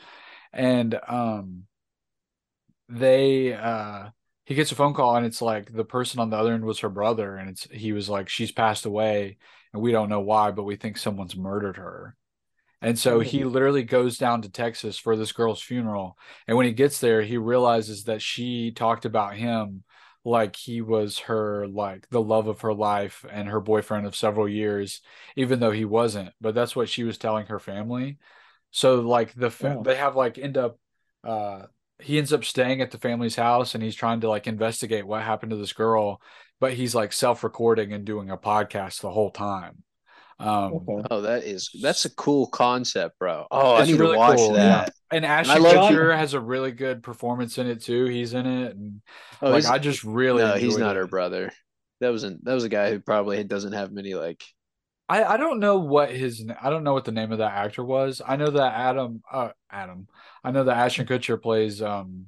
[0.52, 1.64] And um
[2.88, 4.08] they uh
[4.44, 6.80] he gets a phone call and it's like the person on the other end was
[6.80, 9.38] her brother and it's he was like she's passed away
[9.72, 12.16] and we don't know why but we think someone's murdered her
[12.86, 16.16] and so he literally goes down to Texas for this girl's funeral.
[16.46, 19.82] And when he gets there he realizes that she talked about him
[20.24, 24.48] like he was her like the love of her life and her boyfriend of several
[24.48, 25.00] years
[25.34, 26.30] even though he wasn't.
[26.40, 28.18] But that's what she was telling her family.
[28.70, 30.78] So like the fa- they have like end up
[31.24, 31.62] uh
[32.00, 35.22] he ends up staying at the family's house and he's trying to like investigate what
[35.22, 36.20] happened to this girl.
[36.60, 39.82] But he's like self-recording and doing a podcast the whole time
[40.38, 41.08] um Okay.
[41.10, 43.46] Oh, that is that's a cool concept, bro.
[43.50, 44.92] Oh, I need really to watch cool, that.
[45.10, 48.76] and I Ashton Kutcher has a really good performance in it too he's in it
[48.76, 49.00] and
[49.40, 51.00] Oh, like I just really no, he's not it.
[51.00, 51.52] her brother.
[52.00, 54.44] That wasn't that was a guy who probably doesn't have many like
[55.08, 57.84] I, I don't know what his I don't know what the name of that actor
[57.84, 58.20] was.
[58.26, 60.08] I know that Adam uh Adam.
[60.42, 62.26] I know that Ashton Kutcher plays um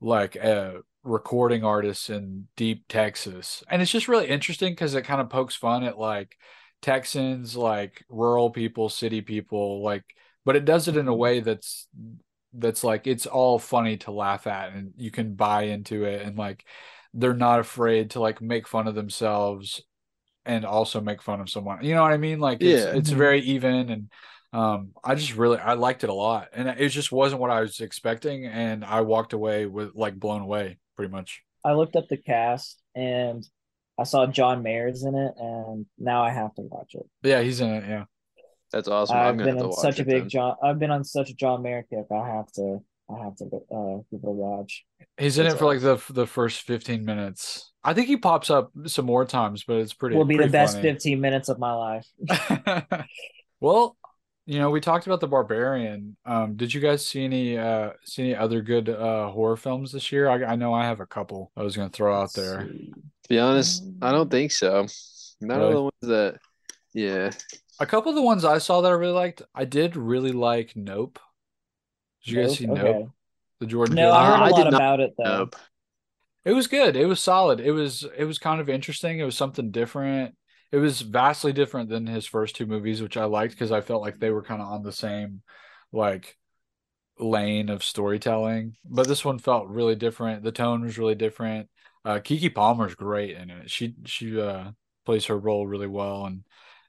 [0.00, 3.62] like a recording artist in deep Texas.
[3.68, 6.36] And it's just really interesting because it kind of pokes fun at like
[6.82, 10.04] Texans, like rural people, city people, like
[10.44, 11.88] but it does it in a way that's
[12.54, 16.36] that's like it's all funny to laugh at and you can buy into it and
[16.36, 16.64] like
[17.14, 19.82] they're not afraid to like make fun of themselves
[20.44, 21.84] and also make fun of someone.
[21.84, 22.40] You know what I mean?
[22.40, 22.92] Like it's Yeah.
[22.92, 23.18] it's Mhm.
[23.18, 24.12] very even and
[24.52, 26.48] um I just really I liked it a lot.
[26.52, 30.42] And it just wasn't what I was expecting and I walked away with like blown
[30.42, 31.42] away pretty much.
[31.64, 33.44] I looked up the cast and
[33.98, 37.06] I saw John Mayer's in it, and now I have to watch it.
[37.22, 38.04] Yeah, he's in it, yeah.
[38.72, 39.16] that's awesome.
[39.16, 40.28] I'm I've been on such a big then.
[40.28, 40.56] John.
[40.62, 42.06] I've been on such a John Mayer kick.
[42.10, 42.80] I have to.
[43.10, 44.84] I have to uh, give it a watch.
[45.18, 47.72] He's in That's it for like the the first 15 minutes.
[47.84, 50.76] I think he pops up some more times, but it's pretty Will be the best
[50.76, 50.90] funny.
[50.90, 52.06] 15 minutes of my life.
[53.60, 53.96] well,
[54.46, 56.16] you know, we talked about the Barbarian.
[56.24, 60.10] Um, did you guys see any uh see any other good uh horror films this
[60.10, 60.28] year?
[60.28, 62.60] I, I know I have a couple I was gonna throw out there.
[62.60, 62.92] Let's see.
[63.32, 64.86] To be honest, I don't think so.
[65.40, 65.68] None Really?
[65.70, 66.38] of the ones that
[66.92, 67.30] yeah.
[67.80, 69.40] A couple of the ones I saw that I really liked.
[69.54, 71.18] I did really like Nope.
[72.26, 72.76] Did you guys Nope?
[72.76, 73.10] see Nope?
[73.60, 75.38] The Jordan No, Peele I heard a I lot did about it though.
[75.38, 75.56] Nope.
[76.44, 76.94] It was good.
[76.94, 77.58] It was solid.
[77.58, 79.18] It was it was kind of interesting.
[79.18, 80.34] It was something different.
[80.70, 84.02] It was vastly different than his first two movies, which I liked because I felt
[84.02, 85.40] like they were kind of on the same
[85.90, 86.36] like
[87.18, 88.76] lane of storytelling.
[88.84, 90.42] But this one felt really different.
[90.42, 91.70] The tone was really different.
[92.04, 93.70] Uh Keke Palmer's great in it.
[93.70, 94.72] She she uh
[95.04, 96.44] plays her role really well and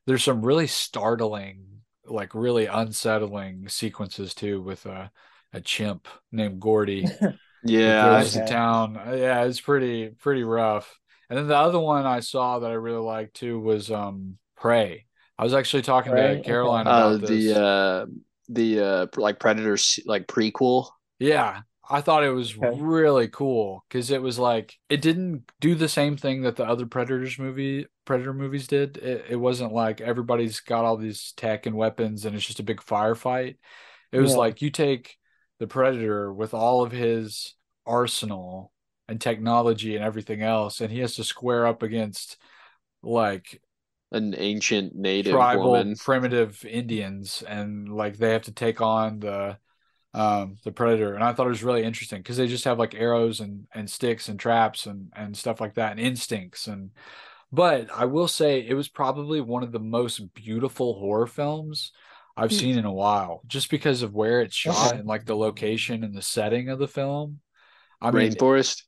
[0.05, 5.11] there's some really startling, like really unsettling sequences too with a
[5.53, 7.13] a chimp named Gordy
[7.63, 8.97] Yeah, that I- goes to town.
[8.97, 10.99] Uh, Yeah, it's pretty pretty rough.
[11.29, 15.05] And then the other one I saw that I really liked too was um Prey.
[15.37, 16.17] I was actually talking Prey?
[16.17, 16.91] to Caroline Okay.
[16.91, 17.53] uh, about this.
[17.53, 18.05] the uh
[18.49, 20.89] the uh like Predators like prequel.
[21.19, 22.79] Yeah, I thought it was Okay.
[22.79, 26.85] really cool because it was like it didn't do the same thing that the other
[26.85, 28.97] Predators movie Predator movies did.
[28.97, 32.63] It it wasn't like everybody's got all these tech and weapons and it's just a
[32.63, 33.57] big firefight.
[34.11, 34.37] It was Yeah.
[34.37, 35.17] like you take
[35.59, 37.55] the Predator with all of his
[37.85, 38.73] arsenal
[39.07, 42.37] and technology and everything else, and he has to square up against
[43.03, 43.61] like
[44.13, 45.97] An ancient native tribal woman.
[45.97, 49.57] primitive Indians and like they have to take on the
[50.13, 52.93] um the predator and I thought it was really interesting because they just have like
[52.95, 56.91] arrows and and sticks and traps and and stuff like that and instincts and
[57.51, 61.91] but I will say it was probably one of the most beautiful horror films
[62.37, 62.57] I've Hmm.
[62.57, 64.99] seen in a while just because of where it's shot Okay.
[64.99, 67.41] and like the location and the setting of the film.
[68.01, 68.83] I mean Rainforest.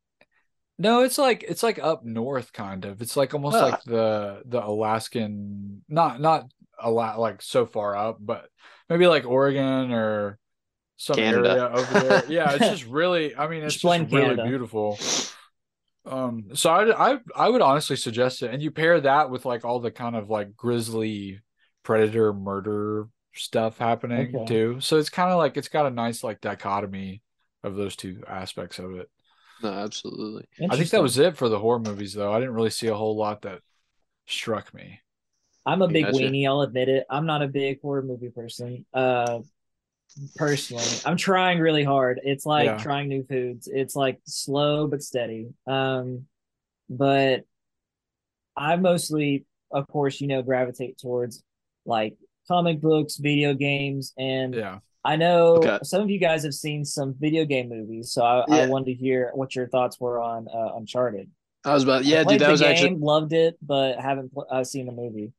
[0.78, 3.01] no, it's like it's like up north, kind of.
[3.01, 3.65] It's like almost Ah.
[3.65, 6.49] like the the Alaskan, not not
[6.80, 8.49] a lot like so far up, but
[8.89, 10.38] maybe like Oregon or
[10.97, 11.23] some Canada.
[11.23, 12.25] area over there.
[12.27, 13.35] Yeah, it's just really.
[13.35, 14.37] I mean, it's Just just really Canada.
[14.37, 15.03] beautiful.
[16.05, 19.65] Um, so I I I would honestly suggest it, and you pair that with like
[19.65, 21.41] all the kind of like grisly
[21.83, 24.45] predator murder stuff happening Okay.
[24.45, 24.79] too.
[24.81, 27.23] So it's kind of like it's got a nice like dichotomy
[27.63, 29.09] of those two aspects of it.
[29.59, 30.47] No, absolutely.
[30.69, 32.31] I think that was it for the horror movies, though.
[32.33, 33.61] I didn't really see a whole lot that
[34.27, 35.01] struck me.
[35.65, 36.11] I'm a big Gotcha.
[36.11, 36.47] weenie.
[36.47, 37.05] I'll admit it.
[37.09, 38.85] I'm not a big horror movie person.
[38.93, 39.39] Uh,
[40.36, 42.20] personally, I'm trying really hard.
[42.24, 42.78] It's like Yeah.
[42.78, 43.68] trying new foods.
[43.72, 45.47] It's like slow but steady.
[45.68, 46.28] Um,
[46.89, 47.45] but
[48.55, 51.43] I mostly, of course, you know, gravitate towards
[51.86, 52.16] like
[52.47, 55.80] comic books, video games, and Yeah, I know Okay.
[55.84, 58.11] some of you guys have seen some video game movies.
[58.11, 61.30] So I, I wanted to hear what your thoughts were on uh, Uncharted.
[61.63, 62.47] I was about yeah, Played dude.
[62.47, 65.34] That was game, actually loved it, but haven't pl- uh, seen the movie.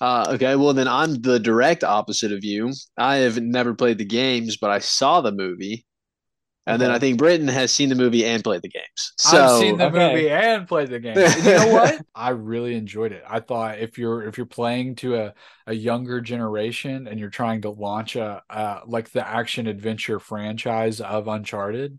[0.00, 0.56] Uh, okay.
[0.56, 2.72] Well, then I'm the direct opposite of you.
[2.96, 5.86] I have never played the games, but I saw the movie,
[6.68, 9.12] and then I think Britain has seen the movie and played the games.
[9.18, 9.88] So I've seen the Okay.
[9.88, 11.36] movie and played the game.
[11.36, 12.02] You know what?
[12.14, 13.22] I really enjoyed it.
[13.28, 15.34] I thought if you're if you're playing to a,
[15.66, 21.00] a younger generation and you're trying to launch a uh, like the action adventure franchise
[21.02, 21.98] of Uncharted,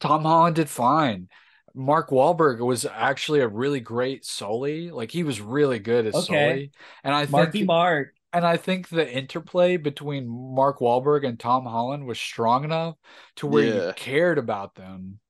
[0.00, 1.28] Tom Holland did fine.
[1.76, 4.90] Mark Wahlberg was actually a really great Sully.
[4.90, 6.24] Like he was really good as Okay.
[6.24, 6.70] Sully.
[7.04, 8.14] And I Marky think Mark.
[8.32, 12.96] And I think the interplay between Mark Wahlberg and Tom Holland was strong enough
[13.36, 15.20] to where you cared about them.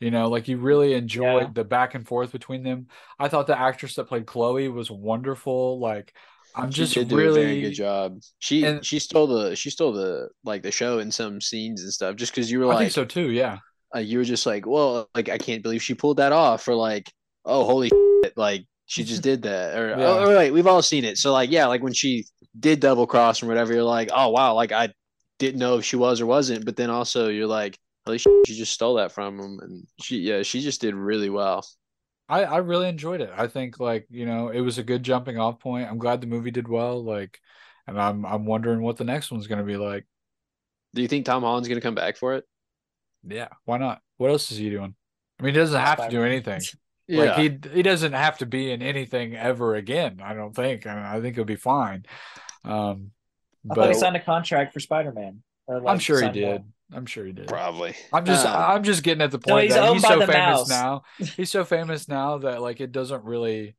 [0.00, 1.50] You know, like you really enjoyed Yeah.
[1.54, 2.88] the back and forth between them.
[3.18, 5.78] I thought the actress that played Chloe was wonderful.
[5.78, 6.14] Like
[6.54, 8.18] I'm she just did do really a very good job.
[8.40, 11.92] She and- she stole the she stole the like the show in some scenes and
[11.92, 12.16] stuff.
[12.16, 13.58] Just because you were I like think so too, yeah.
[13.94, 16.74] Uh, you were just like, well, like I can't believe she pulled that off, or
[16.74, 17.12] like
[17.44, 17.88] oh holy
[18.24, 20.06] shit, like she just did that, or Yeah.
[20.06, 21.18] oh, right, we've all seen it.
[21.18, 22.26] So like yeah, like when she
[22.58, 24.92] did double cross or whatever, you're like, oh wow, like I
[25.38, 28.56] didn't know if she was or wasn't, but then also you're like, holy shit, she
[28.56, 31.64] just stole that from him, and she yeah, she just did really well.
[32.28, 33.30] I, I really enjoyed it.
[33.36, 35.88] I think like, you know, it was a good jumping off point.
[35.90, 37.02] I'm glad the movie did well.
[37.02, 37.40] Like,
[37.88, 40.06] and I'm I'm wondering what the next one's gonna be like.
[40.94, 42.44] Do you think Tom Holland's gonna come back for it?
[43.26, 44.00] Yeah, why not?
[44.16, 44.94] What else is he doing?
[45.38, 46.32] I mean, he doesn't have to do Spider-Man.
[46.32, 46.60] anything.
[47.12, 50.20] Like he he doesn't have to be in anything ever again.
[50.22, 50.86] I don't think.
[50.86, 52.04] I, mean, I think he'll be fine.
[52.64, 53.10] Um,
[53.68, 55.42] I thought he signed a contract for Spider Man.
[55.68, 56.62] I'm sure he did.
[56.92, 57.48] I'm sure he did.
[57.48, 57.96] probably.
[58.12, 60.68] I'm just Um, I'm just getting at the point he's that he's so famous mouse.
[60.68, 61.02] now.
[61.36, 63.74] He's so famous now that like it doesn't really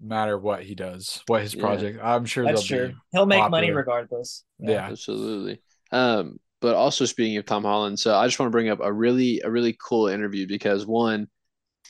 [0.00, 1.60] matter what he does, what his Yeah.
[1.60, 2.00] project.
[2.02, 2.94] I'm sure That's they'll true.
[3.12, 4.44] He'll make money regardless.
[4.58, 4.88] be yeah.
[4.88, 5.60] Absolutely.
[5.92, 8.92] Um, but also speaking of Tom Holland, so I just want to bring up a
[8.92, 11.28] really a really cool interview because one,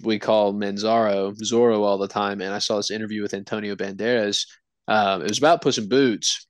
[0.02, 4.46] we call Manzaro Zorro all the time, and I saw this interview with Antonio Banderas.
[4.88, 6.46] Um, it was about Puss in Boots,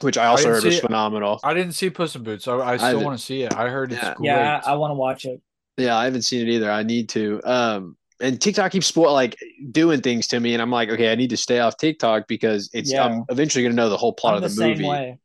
[0.00, 0.80] which I also didn't heard was it.
[0.82, 1.40] phenomenal.
[1.44, 2.48] I didn't see Puss in Boots.
[2.48, 3.54] I, I still haven't- want to see it.
[3.54, 4.14] I heard it's Yeah.
[4.14, 4.26] great.
[4.26, 5.40] Yeah, I, I want to watch it.
[5.78, 6.70] Yeah, I haven't seen it either.
[6.70, 7.40] I need to.
[7.44, 9.36] Um, and TikTok keeps spoil like
[9.70, 12.68] doing things to me, and I'm like, okay, I need to stay off TikTok because
[12.72, 13.04] it's Yeah.
[13.06, 14.88] I'm eventually gonna know the whole plot I'm of the, the, same movie.
[14.88, 15.18] way.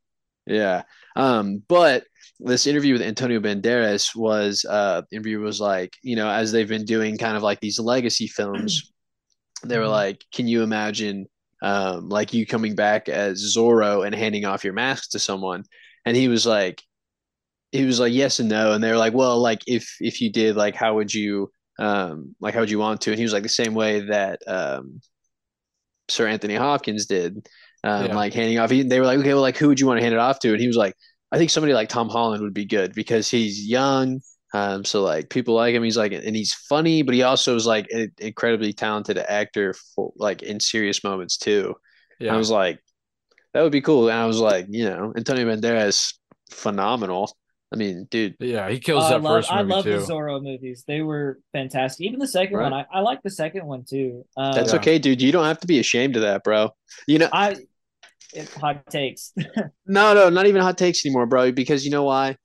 [0.46, 0.84] Yeah.
[1.16, 2.06] Um, but
[2.40, 6.86] this interview with Antonio Banderas was uh interview was like, you know, as they've been
[6.86, 8.92] doing kind of like these legacy films,
[9.66, 9.90] they were Mhm.
[9.90, 11.28] like, Can you imagine
[11.64, 15.64] um like you coming back as Zorro and handing off your mask to someone?
[16.06, 16.84] And he was like
[17.72, 20.32] he was like yes and no and they were like well like if if you
[20.32, 23.34] did like how would you um like how would you want to and he was
[23.34, 25.02] like the same way that um
[26.10, 27.48] Sir Anthony Hopkins did
[27.84, 28.14] um Yeah.
[28.14, 30.04] like handing off he, they were like okay well like who would you want to
[30.04, 30.96] hand it off to and he was like
[31.32, 34.22] I think somebody like Tom Holland would be good because he's young
[34.54, 37.66] um so like people like him he's like and he's funny but he also is
[37.66, 41.76] like an incredibly talented actor for like in serious moments too
[42.28, 42.80] and I was like
[43.54, 46.14] that would be cool and I was like you know Antonio Banderas
[46.52, 47.36] phenomenal
[47.74, 49.90] I mean dude Yeah, he Oh, kills I that love, first I love too.
[49.90, 50.84] the Zorro movies.
[50.88, 52.06] They were fantastic.
[52.06, 52.62] Even the second Right.
[52.62, 54.26] one, I, I like the second one too.
[54.38, 54.76] Um, That's Yeah.
[54.76, 55.22] okay, dude.
[55.22, 56.70] You don't have to be ashamed of that, bro.
[57.08, 57.70] You know, I it,
[58.46, 59.34] hot takes.
[59.86, 61.52] no, no, not even hot takes anymore, bro.
[61.52, 62.38] Because you know why?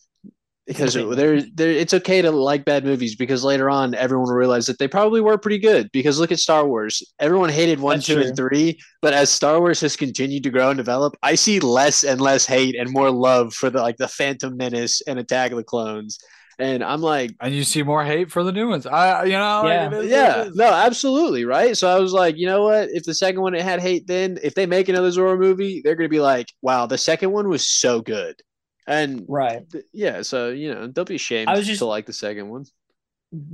[0.66, 1.14] Because Okay.
[1.16, 4.78] there, there, it's okay to like bad movies because later on everyone will realize that
[4.78, 5.90] they probably were pretty good.
[5.92, 7.02] Because look at Star Wars.
[7.18, 10.70] Everyone hated one, That's two, and three, but as Star Wars has continued to grow
[10.70, 14.06] and develop, I see less and less hate and more love for the like the
[14.06, 16.18] Phantom Menace and Attack of the Clones.
[16.60, 18.86] And I'm like, And you see more hate for the new ones.
[18.86, 19.86] I, you know, Yeah.
[19.86, 21.76] it is what Yeah, no, absolutely, right?
[21.76, 22.88] So I was like, you know what?
[22.92, 25.96] If the second one it had hate, then if they make another Zorro movie, they're
[25.96, 28.40] gonna be like, wow, the second one was so good,
[28.86, 29.68] and right.
[29.70, 32.48] th- yeah, so you know, don't be ashamed I was just- to like the second
[32.48, 32.64] one.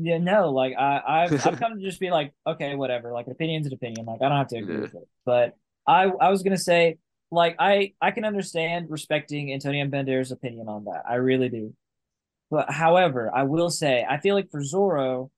[0.01, 3.13] Yeah, no, like I, I've, I've come to just be like, okay, whatever.
[3.13, 4.07] Like opinion's an opinion.
[4.07, 4.81] Like I don't have to agree Yeah.
[4.81, 5.09] with it.
[5.25, 5.55] But
[5.87, 6.99] I, I was gonna say,
[7.31, 11.05] like I, I can understand respecting Antonio Banderas' opinion on that.
[11.09, 11.75] I really do.
[12.51, 15.31] But however, I will say, I feel like for Zorro,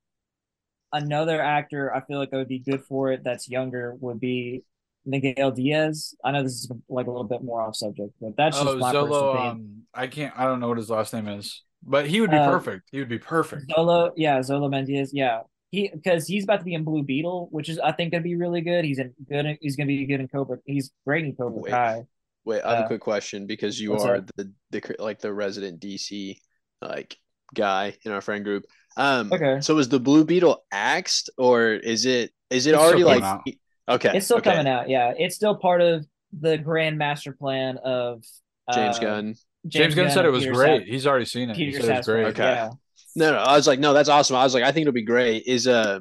[0.92, 3.22] another actor, I feel like that would be good for it.
[3.22, 4.62] That's younger would be
[5.06, 6.14] Miguel Diaz.
[6.24, 8.76] I know this is like a little bit more off subject, but that's just Oh,
[8.78, 9.50] my personal Xolo.
[9.52, 10.38] Um, I can't.
[10.38, 12.88] I don't know what his last name is, but he would be Uh, perfect.
[12.92, 13.70] He would be perfect.
[13.70, 15.40] Xolo, yeah, Xolo Mendez, yeah.
[15.70, 18.36] He because he's about to be in Blue Beetle, which is I think gonna be
[18.36, 18.84] really good.
[18.84, 19.56] He's in good.
[19.60, 20.58] He's gonna be good in Cobra.
[20.66, 21.70] He's great in Cobra Wait.
[21.70, 22.02] Kai.
[22.44, 24.30] Wait, I have Uh, a quick question because you are that?
[24.36, 26.40] the the like the resident DC
[26.82, 27.16] like
[27.54, 28.64] guy in our friend group.
[28.96, 29.60] Um, Okay.
[29.60, 33.58] so is the Blue Beetle axed or is it is it It's already like coming
[33.94, 34.12] okay?
[34.14, 34.50] It's still okay.
[34.50, 34.88] coming out.
[34.88, 36.06] Yeah, it's still part of
[36.38, 38.24] the grand master plan of
[38.68, 39.34] uh, James Gunn.
[39.66, 40.86] James Gunn said it was Peter great.
[40.86, 41.56] Sa- He's already seen it.
[41.56, 42.26] He Peter said it was great.
[42.28, 42.42] Okay.
[42.42, 42.70] Yeah.
[43.16, 44.36] No, no, I was like, no, that's awesome.
[44.36, 45.44] I was like, I think it'll be great.
[45.46, 46.00] Is uh,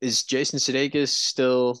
[0.00, 1.80] is Jason Sudeikis still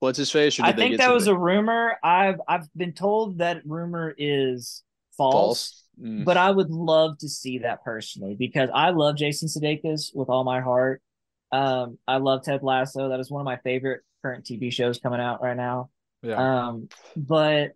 [0.00, 0.58] what's his face?
[0.58, 1.96] Or I did they think get that was a rumor.
[2.02, 4.82] I've I've been told that rumor is
[5.16, 5.34] false.
[5.34, 5.84] false?
[6.02, 6.24] Mm.
[6.24, 10.44] But I would love to see that personally because I love Jason Sudeikis with all
[10.44, 11.02] my heart.
[11.50, 13.08] Um, I love Ted Lasso.
[13.08, 15.90] That is one of my favorite current TV shows coming out right now.
[16.22, 16.66] Yeah.
[16.68, 17.72] Um, but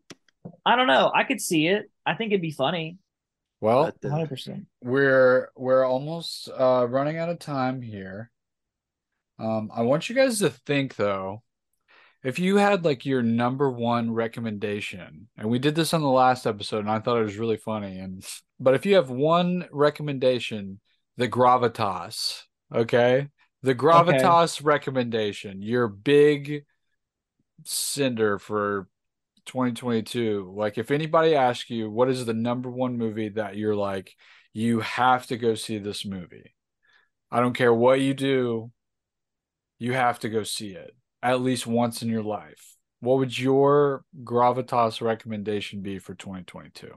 [0.66, 1.10] I don't know.
[1.14, 1.90] I could see it.
[2.04, 2.98] I think it'd be funny.
[3.60, 4.66] well, uh, 100%.
[4.82, 8.30] we're we're almost uh running out of time here.
[9.38, 11.42] Um, I want you guys to think though,
[12.22, 16.46] if you had like your number one recommendation, and we did this on the last
[16.46, 17.98] episode, and I thought it was really funny.
[17.98, 18.24] And
[18.60, 20.80] but if you have one recommendation,
[21.16, 22.42] the gravitas,
[22.74, 23.28] okay,
[23.62, 26.64] the gravitas recommendation, your big
[27.64, 28.88] cinder for
[29.46, 30.52] 2022.
[30.54, 34.14] Like if anybody asks you what is the number one movie that you're like,
[34.52, 36.54] you have to go see this movie.
[37.30, 38.70] I don't care what you do.
[39.78, 44.04] you have to go see it at least once in your life, what would your
[44.24, 46.90] gravitas recommendation be for 2022?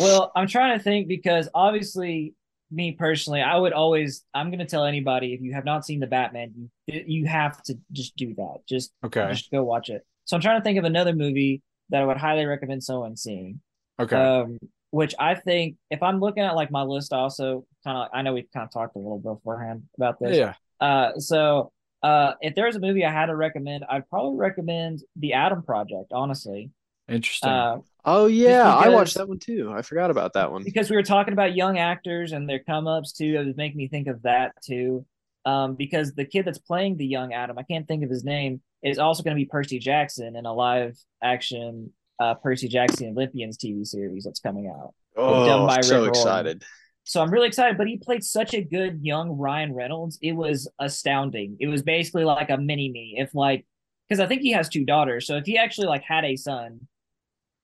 [0.00, 2.34] Well, I'm trying to think because obviously,
[2.70, 4.24] me personally, I would always.
[4.34, 7.62] I'm going to tell anybody if you have not seen the Batman, you you have
[7.64, 8.58] to just do that.
[8.68, 9.26] Just Okay.
[9.30, 10.04] just go watch it.
[10.24, 13.60] So I'm trying to think of another movie that I would highly recommend someone seeing.
[13.98, 14.16] Okay.
[14.16, 14.58] Um,
[14.90, 18.34] which I think if I'm looking at like my list, also kind of I know
[18.34, 20.36] we kind of talked a little beforehand about this.
[20.36, 20.54] yeah.
[20.80, 25.32] Uh, so uh, if there's a movie I had to recommend, I'd probably recommend The
[25.34, 26.12] Adam Project.
[26.12, 26.70] Honestly,
[27.08, 27.50] Interesting.
[27.50, 29.72] uh, Oh yeah, I watched that one too.
[29.74, 30.62] I forgot about that one.
[30.62, 33.36] because we were talking about young actors and their come ups too.
[33.36, 35.04] It was making me think of that too.
[35.44, 38.60] Um, because the kid that's playing the young Adam, I can't think of his name,
[38.82, 43.58] is also going to be Percy Jackson in a live action uh, Percy Jackson Olympians
[43.58, 44.94] TV series that's coming out.
[45.16, 46.64] done Oh, by so Rick excited.
[47.04, 47.76] So I'm really excited.
[47.76, 50.18] But he played such a good young Ryan Reynolds.
[50.22, 51.56] It was astounding.
[51.60, 53.14] It was basically like a mini me.
[53.18, 53.66] If like,
[54.08, 55.26] because I think he has two daughters.
[55.26, 56.86] So if he actually like had a son,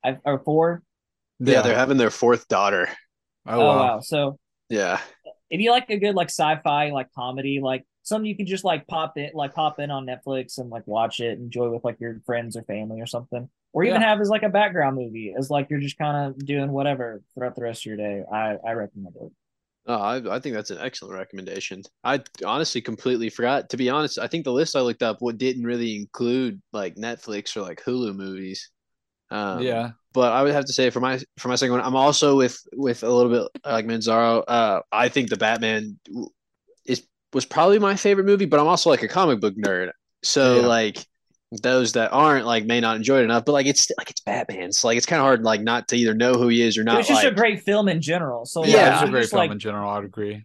[0.05, 0.83] I, or four.
[1.41, 2.89] Yeah, they're having their fourth daughter.
[3.47, 3.87] Oh, Oh, wow.
[3.87, 4.01] wow.
[4.01, 4.39] So
[4.69, 5.01] Yeah.
[5.51, 8.87] if you like a good like sci-fi like comedy like something you can just like
[8.87, 12.21] pop it like pop in on netflix and like watch it enjoy with like your
[12.27, 14.09] friends or family or something or even Yeah.
[14.09, 17.55] have as like a background movie as like you're just kind of doing whatever throughout
[17.55, 19.31] the rest of your day i i recommend it
[19.87, 21.83] Oh, I, I think that's an excellent recommendation.
[22.05, 23.69] I honestly completely forgot.
[23.71, 26.95] To be honest, I think the list I looked up what didn't really include like
[26.95, 28.71] Netflix or like Hulu movies.
[29.33, 29.91] Um, yeah.
[30.13, 32.59] but I would have to say for my for my second one, I'm also with
[32.75, 34.45] with a little bit like Manzaro.
[34.47, 35.99] Uh, I think the Batman
[36.85, 39.91] is was probably my favorite movie, but I'm also like a comic book nerd,
[40.23, 40.67] so Yeah.
[40.67, 41.07] like
[41.63, 43.45] those that aren't like may not enjoy it enough.
[43.45, 45.97] But like it's like it's Batman, so like it's kind of hard like not to
[45.97, 46.99] either know who he is or not.
[47.01, 48.95] it's just like, a great film in general so Yeah, Yeah.
[49.01, 49.91] it's a great film like in general.
[49.91, 50.45] I'd agree.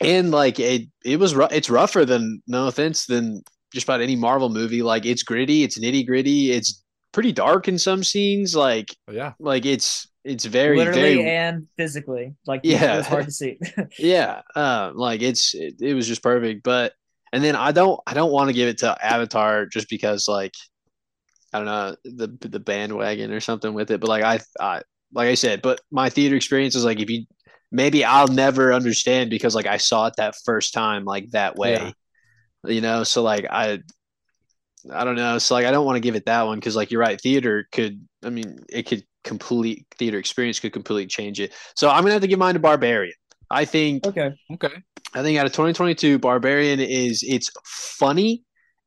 [0.00, 3.42] and like it it was rough it's rougher than no offense than
[3.72, 6.82] just about any marvel movie like it's gritty it's nitty gritty it's
[7.16, 9.32] pretty dark in some scenes like yeah.
[9.38, 12.98] like it's it's very literally very and physically like Yeah.
[12.98, 13.58] it's hard to see
[13.98, 16.92] yeah uh like it's it, it was just perfect but
[17.32, 20.52] and then i don't i don't want to give it to avatar just because like
[21.54, 24.82] i don't know the the bandwagon or something with it but like i i
[25.14, 27.24] like i said but my theater experience is like if you
[27.72, 31.94] maybe i'll never understand because like i saw it that first time like that way
[32.62, 32.70] Yeah.
[32.70, 33.80] you know so like i
[34.92, 36.90] i don't know so like i don't want to give it that one because like
[36.90, 41.52] you're right theater could i mean it could complete theater experience could completely change it
[41.74, 43.14] so i'm gonna have to give mine to barbarian
[43.50, 44.74] i think okay Okay.
[45.14, 48.42] I think out of 2022, Barbarian is it's funny.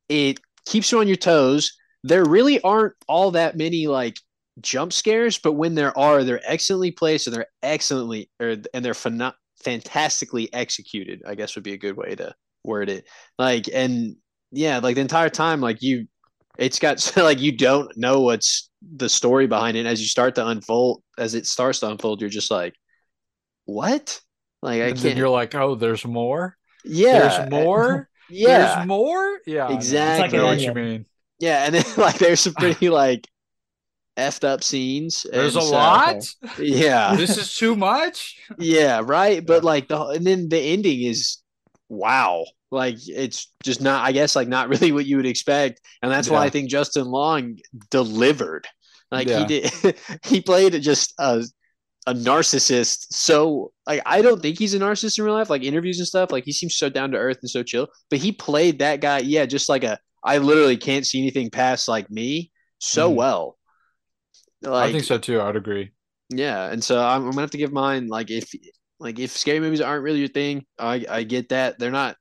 [0.08, 1.72] It keeps you on your toes.
[2.04, 4.16] There really aren't all that many like
[4.60, 8.92] jump scares, but when there are, they're excellently placed and they're excellently or and they're
[8.92, 9.34] pheno-
[9.64, 11.22] fantastically executed.
[11.26, 12.34] I guess would be a good way to
[12.64, 13.06] word it.
[13.38, 14.16] Like and
[14.52, 16.06] yeah, like the entire time, like you,
[16.58, 19.86] it's got like you don't know what's the story behind it.
[19.86, 22.74] As you start to unfold, as it starts to unfold, you're just like,
[23.66, 24.20] what?
[24.62, 25.16] Like I And can't.
[25.16, 26.56] you're like, oh, there's more.
[26.84, 28.08] Yeah, There's more.
[28.32, 29.40] Yeah, There's more.
[29.44, 29.66] Yeah.
[29.66, 29.74] I know.
[29.74, 30.38] Exactly.
[30.38, 31.04] I know what you mean.
[31.40, 33.26] yeah, and then like there's some pretty like
[34.16, 35.26] effed up scenes.
[35.32, 36.24] There's a so- lot.
[36.56, 38.38] Yeah, this is too much.
[38.58, 39.44] yeah, right.
[39.44, 39.66] But Yeah.
[39.66, 41.38] like the and then the ending is
[41.88, 42.44] wow.
[42.70, 44.04] Like it's just not.
[44.04, 47.06] I guess like not really what you would expect, and that's why I think Justin
[47.06, 47.56] Long
[47.90, 48.66] delivered.
[49.10, 49.40] Like Yeah.
[49.40, 51.44] he did, he played just a
[52.06, 53.06] a narcissist.
[53.10, 55.50] So like I don't think he's a narcissist in real life.
[55.50, 57.88] Like interviews and stuff, like he seems so down to earth and so chill.
[58.08, 61.88] But he played that guy, yeah, just like a I literally can't see anything past
[61.88, 63.14] like me so Mhm.
[63.16, 63.58] well.
[64.62, 65.40] Like I think so too.
[65.40, 65.90] I'd agree.
[66.30, 68.08] yeah, and so I'm, I'm gonna have to give mine.
[68.08, 68.50] Like if
[68.98, 72.16] like if scary movies aren't really your thing, I I get that they're not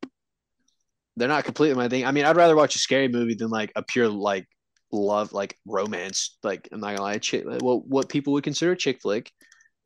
[1.20, 2.06] they're not completely my thing.
[2.06, 4.48] I mean, I'd rather watch a scary movie than like a pure like
[4.92, 6.38] love like romance.
[6.44, 9.32] Like I'm not gonna lie, chick, what what people would consider a chick flick,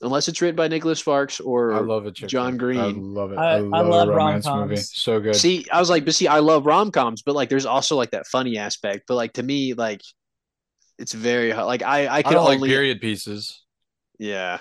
[0.02, 2.14] unless it's written by Nicholas Sparks or I love it.
[2.16, 2.80] John Green.
[2.80, 3.38] I love it.
[3.38, 4.70] I- I, I love, love romance rom-coms.
[4.70, 4.82] movie.
[4.82, 5.36] So good.
[5.36, 8.12] See, I was like, but see, I love rom coms, but like, there's also like
[8.12, 9.04] that funny aspect.
[9.08, 10.02] But like to me, like,
[11.00, 11.68] it's very hard.
[11.68, 13.64] Like I I I could don't like only period pieces.
[14.20, 14.60] yeah.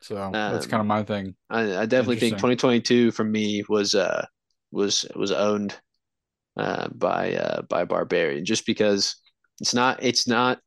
[0.00, 1.36] So that's Um, kind of my thing.
[1.48, 4.26] I, I definitely think 2022 for me was uh
[4.72, 5.76] was was owned
[6.56, 9.16] uh by uh by Barbarian just because
[9.60, 10.60] it's not it's not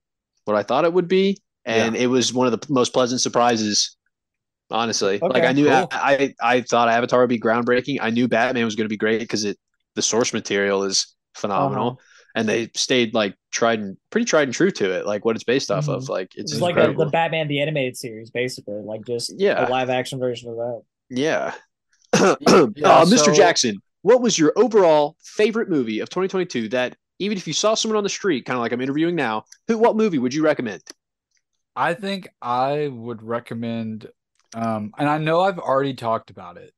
[0.46, 3.96] what I thought it would be and it was one of the most pleasant surprises
[4.72, 5.88] honestly like I knew cool.
[5.92, 8.98] I, I I thought Avatar would be groundbreaking I knew Batman was going to be
[8.98, 9.58] great because it
[9.96, 12.02] the source material is phenomenal Uh-huh.
[12.36, 15.44] and they stayed like tried and pretty tried and true to it like what it's
[15.44, 16.10] based off of Mhm.
[16.10, 19.68] like it's It's It's like a, the Batman the animated series, basically, like just Yeah.
[19.68, 20.82] a live action version of that.
[21.10, 21.54] yeah
[22.14, 23.26] Yeah, uh, Mr.
[23.26, 27.74] so- Jackson what was your overall favorite movie of 2022 that even if you saw
[27.74, 30.44] someone on the street, kind of like I'm interviewing now, who what movie would you
[30.44, 30.84] recommend?
[31.76, 34.08] I think I would recommend
[34.54, 36.72] um and I know I've already talked about it.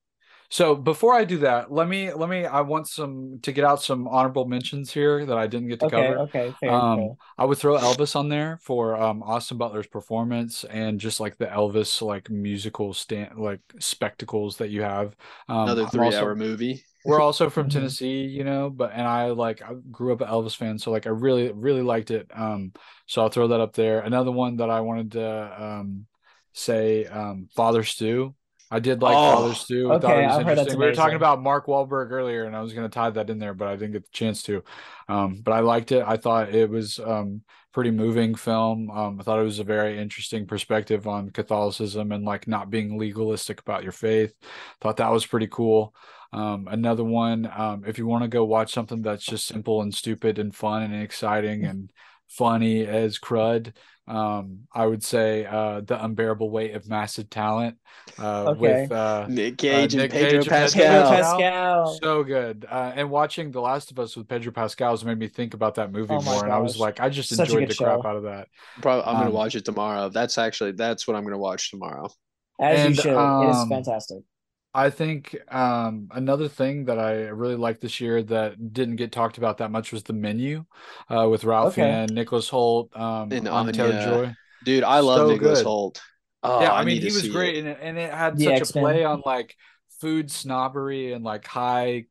[0.50, 3.82] So before I do that, let me let me I want some to get out
[3.84, 6.20] some honorable mentions here that I didn't get to Okay, cover.
[6.20, 7.10] okay, fair, Um, fair.
[7.38, 11.48] I would throw Elvis on there for um Austin Butler's performance and just like the
[11.48, 15.14] Elvis like musical stand like spectacles that you have.
[15.50, 16.86] Um, Another three also- hour movie.
[17.06, 17.70] We're also from.
[17.78, 21.08] Tennessee, you know, but and I like I grew up an Elvis fan, so like
[21.08, 22.30] I really really liked it.
[22.34, 22.74] Um,
[23.06, 24.02] so I'll throw that up there.
[24.02, 26.06] Another one that I wanted to um
[26.54, 28.36] say um Father Stu.
[28.70, 29.92] I did like Oh, Father Stu.
[29.92, 30.80] I thought it was I've interesting.
[30.80, 33.40] We were talking about Mark Wahlberg earlier, and I was going to tie that in
[33.40, 34.64] there, but I didn't get the chance to.
[35.08, 36.04] Um, but I liked it.
[36.06, 37.44] I thought it was um
[37.78, 38.90] pretty moving film.
[38.90, 42.98] Um, I thought it was a very interesting perspective on Catholicism and like not being
[42.98, 44.34] legalistic about your faith.
[44.82, 45.94] Thought that was pretty cool.
[46.34, 49.94] Um, another one, um, if you want to go watch something that's just simple and
[49.94, 51.92] stupid and fun and exciting and
[52.28, 53.74] funny as crud,
[54.08, 57.78] um, I would say uh, the unbearable weight of massive talent
[58.18, 58.58] uh, Okay.
[58.58, 60.82] with uh, Nick Cage and Nick Pedro Cage Pascal.
[60.82, 61.40] Pedro Pascal.
[61.40, 62.02] Pascal.
[62.02, 62.66] so good.
[62.70, 65.76] Uh, and watching The Last of Us with Pedro Pascal has made me think about
[65.76, 66.44] that movie Oh my more.
[66.44, 68.48] And I was like, I just Such enjoyed good the crap out of that.
[68.82, 70.10] Probably, I'm gonna Um, watch it tomorrow.
[70.10, 72.10] That's actually that's what I'm gonna watch tomorrow.
[72.60, 73.14] As And, you should.
[73.40, 74.24] it is um, fantastic.
[74.74, 79.38] I think um, another thing that I really liked this year that didn't get talked
[79.38, 80.66] about that much was the menu
[81.10, 81.82] uh, with Ralph Okay.
[81.82, 83.74] and Nicholas Hoult, um, And Anya Anya.
[83.74, 84.36] Taylor-Joy.
[84.64, 85.66] Dude, I love So Nicholas good.
[85.66, 86.00] Hoult.
[86.44, 87.66] Oh, yeah, I, I, mean he was great, it.
[87.66, 88.84] and, and it had The such X-Men.
[88.84, 89.56] a play on like
[90.02, 92.06] food snobbery and like high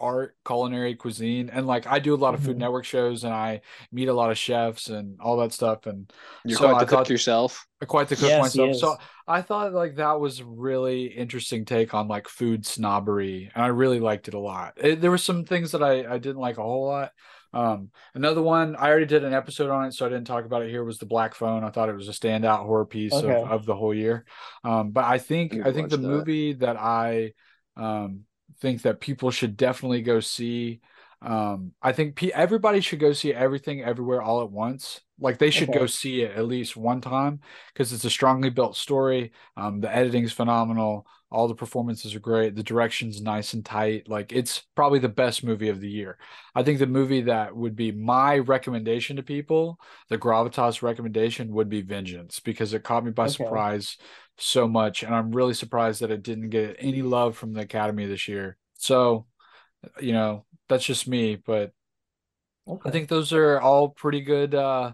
[0.00, 2.60] art culinary cuisine and like I do a lot of Food Mhm.
[2.60, 6.12] Network shows and I meet a lot of chefs and all that stuff and
[6.44, 7.66] You're so quite I the cook thought- yourself.
[7.86, 8.76] quite the cook Yes, myself.
[8.76, 8.96] So
[9.26, 13.68] I thought like that was a really interesting take on like food snobbery, and I
[13.68, 14.74] really liked it a lot.
[14.76, 17.10] It, there were some things that I I didn't like a whole lot.
[17.52, 20.62] Um, another one I already did an episode on it, so I didn't talk about
[20.62, 20.84] it here.
[20.84, 21.64] Was the Black Phone?
[21.64, 23.32] I thought it was a standout horror piece Okay.
[23.42, 24.24] of, of the whole year.
[24.64, 26.06] Um, but I think I think the that.
[26.06, 27.32] movie that I
[27.76, 28.24] um
[28.60, 30.80] think that people should definitely go see.
[31.20, 35.00] Um, I think pe- everybody should go see everything everywhere all at once.
[35.20, 35.72] Like they should Okay.
[35.72, 37.40] go see it at least one time
[37.72, 39.32] because it's a strongly built story.
[39.56, 41.06] Um, the editing is phenomenal.
[41.30, 42.54] All the performances are great.
[42.54, 44.08] The direction's nice and tight.
[44.08, 46.18] Like it's probably the best movie of the year.
[46.54, 51.68] I think the movie that would be my recommendation to people, the gravitas recommendation, would
[51.68, 53.62] be Vengeance because it caught me by Okay.
[53.66, 53.96] surprise
[54.38, 58.06] so much, and I'm really surprised that it didn't get any love from the Academy
[58.06, 58.56] this year.
[58.78, 59.26] So,
[60.00, 61.72] you know, that's just me, but
[62.68, 62.88] Okay.
[62.88, 64.54] I think those are all pretty good.
[64.54, 64.92] uh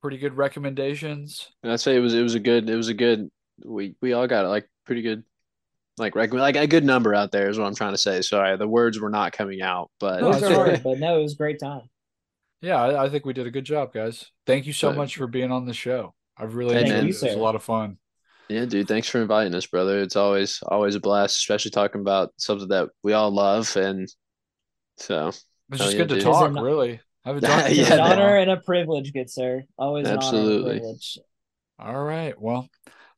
[0.00, 1.48] Pretty good recommendations.
[1.62, 3.30] And I'd say it was it was a good it was a good
[3.64, 5.22] we we all got like pretty good
[5.96, 8.20] like recommend like a good number out there is what I'm trying to say.
[8.22, 10.70] Sorry, the words were not coming out, but No, Words it's are okay.
[10.70, 11.82] hard, but no, it was a great time.
[12.62, 14.28] Yeah, I, I think we did a good job, guys.
[14.44, 16.14] Thank you so So- much for being on the show.
[16.36, 17.04] I've really enjoyed it.
[17.04, 17.98] It was a lot of fun.
[18.48, 20.00] yeah, dude, thanks for inviting us, brother.
[20.00, 24.08] It's always always a blast, especially talking about something that we all love and
[25.02, 26.24] so It's Hell just good to dude.
[26.24, 27.00] talk, an- really.
[27.24, 29.30] Haven't Yeah, talked to you It's yeah, an a that- honor and a privilege, good
[29.30, 29.64] sir.
[29.78, 31.22] Always an honor and Absolutely.
[31.78, 32.40] All right.
[32.40, 32.68] Well,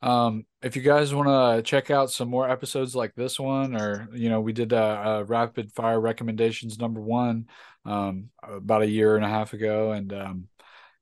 [0.02, 4.08] um, if you guys want to check out some more episodes like this one, or
[4.12, 4.82] you know, we did a,
[5.20, 7.46] a rapid fire recommendations number one
[7.86, 10.48] um, about a year and a half ago, and um,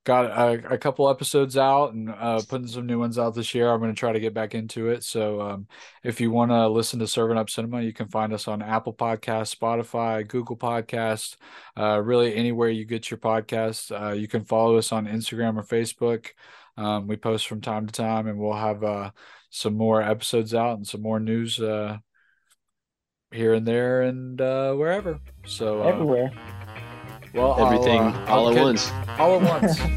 [0.04, 3.70] got a, a couple episodes out and uh, putting some new ones out this year.
[3.70, 5.04] I'm going to try to get back into it.
[5.04, 5.66] So um,
[6.02, 8.94] if you want to listen to Serving Up Cinema, you can find us on Apple
[8.94, 11.36] Podcasts, Spotify, Google Podcasts,
[11.78, 13.90] uh, really anywhere you get your podcasts.
[13.90, 16.30] Uh, you can follow us on Instagram or Facebook.
[16.76, 19.10] Um, we post from time to time, and we'll have uh,
[19.50, 21.98] some more episodes out and some more news uh,
[23.30, 25.20] here and there and uh, wherever.
[25.44, 26.32] So, Everywhere.
[27.34, 28.90] Well, everything uh, all I'll at once.
[29.18, 29.80] All at once.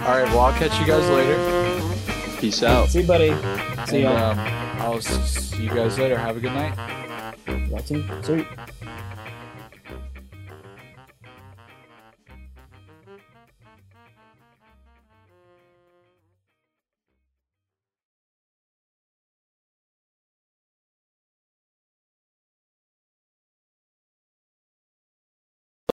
[0.00, 0.28] all right.
[0.28, 2.38] Well, I'll catch you guys later.
[2.38, 2.88] Peace out.
[2.88, 3.30] See you, buddy.
[3.86, 4.30] See and, ya.
[4.30, 4.38] um,
[4.80, 6.18] I'll see you guys later.
[6.18, 6.76] Have a good night.
[7.68, 8.04] Y'all too.
[8.22, 8.46] Sweet.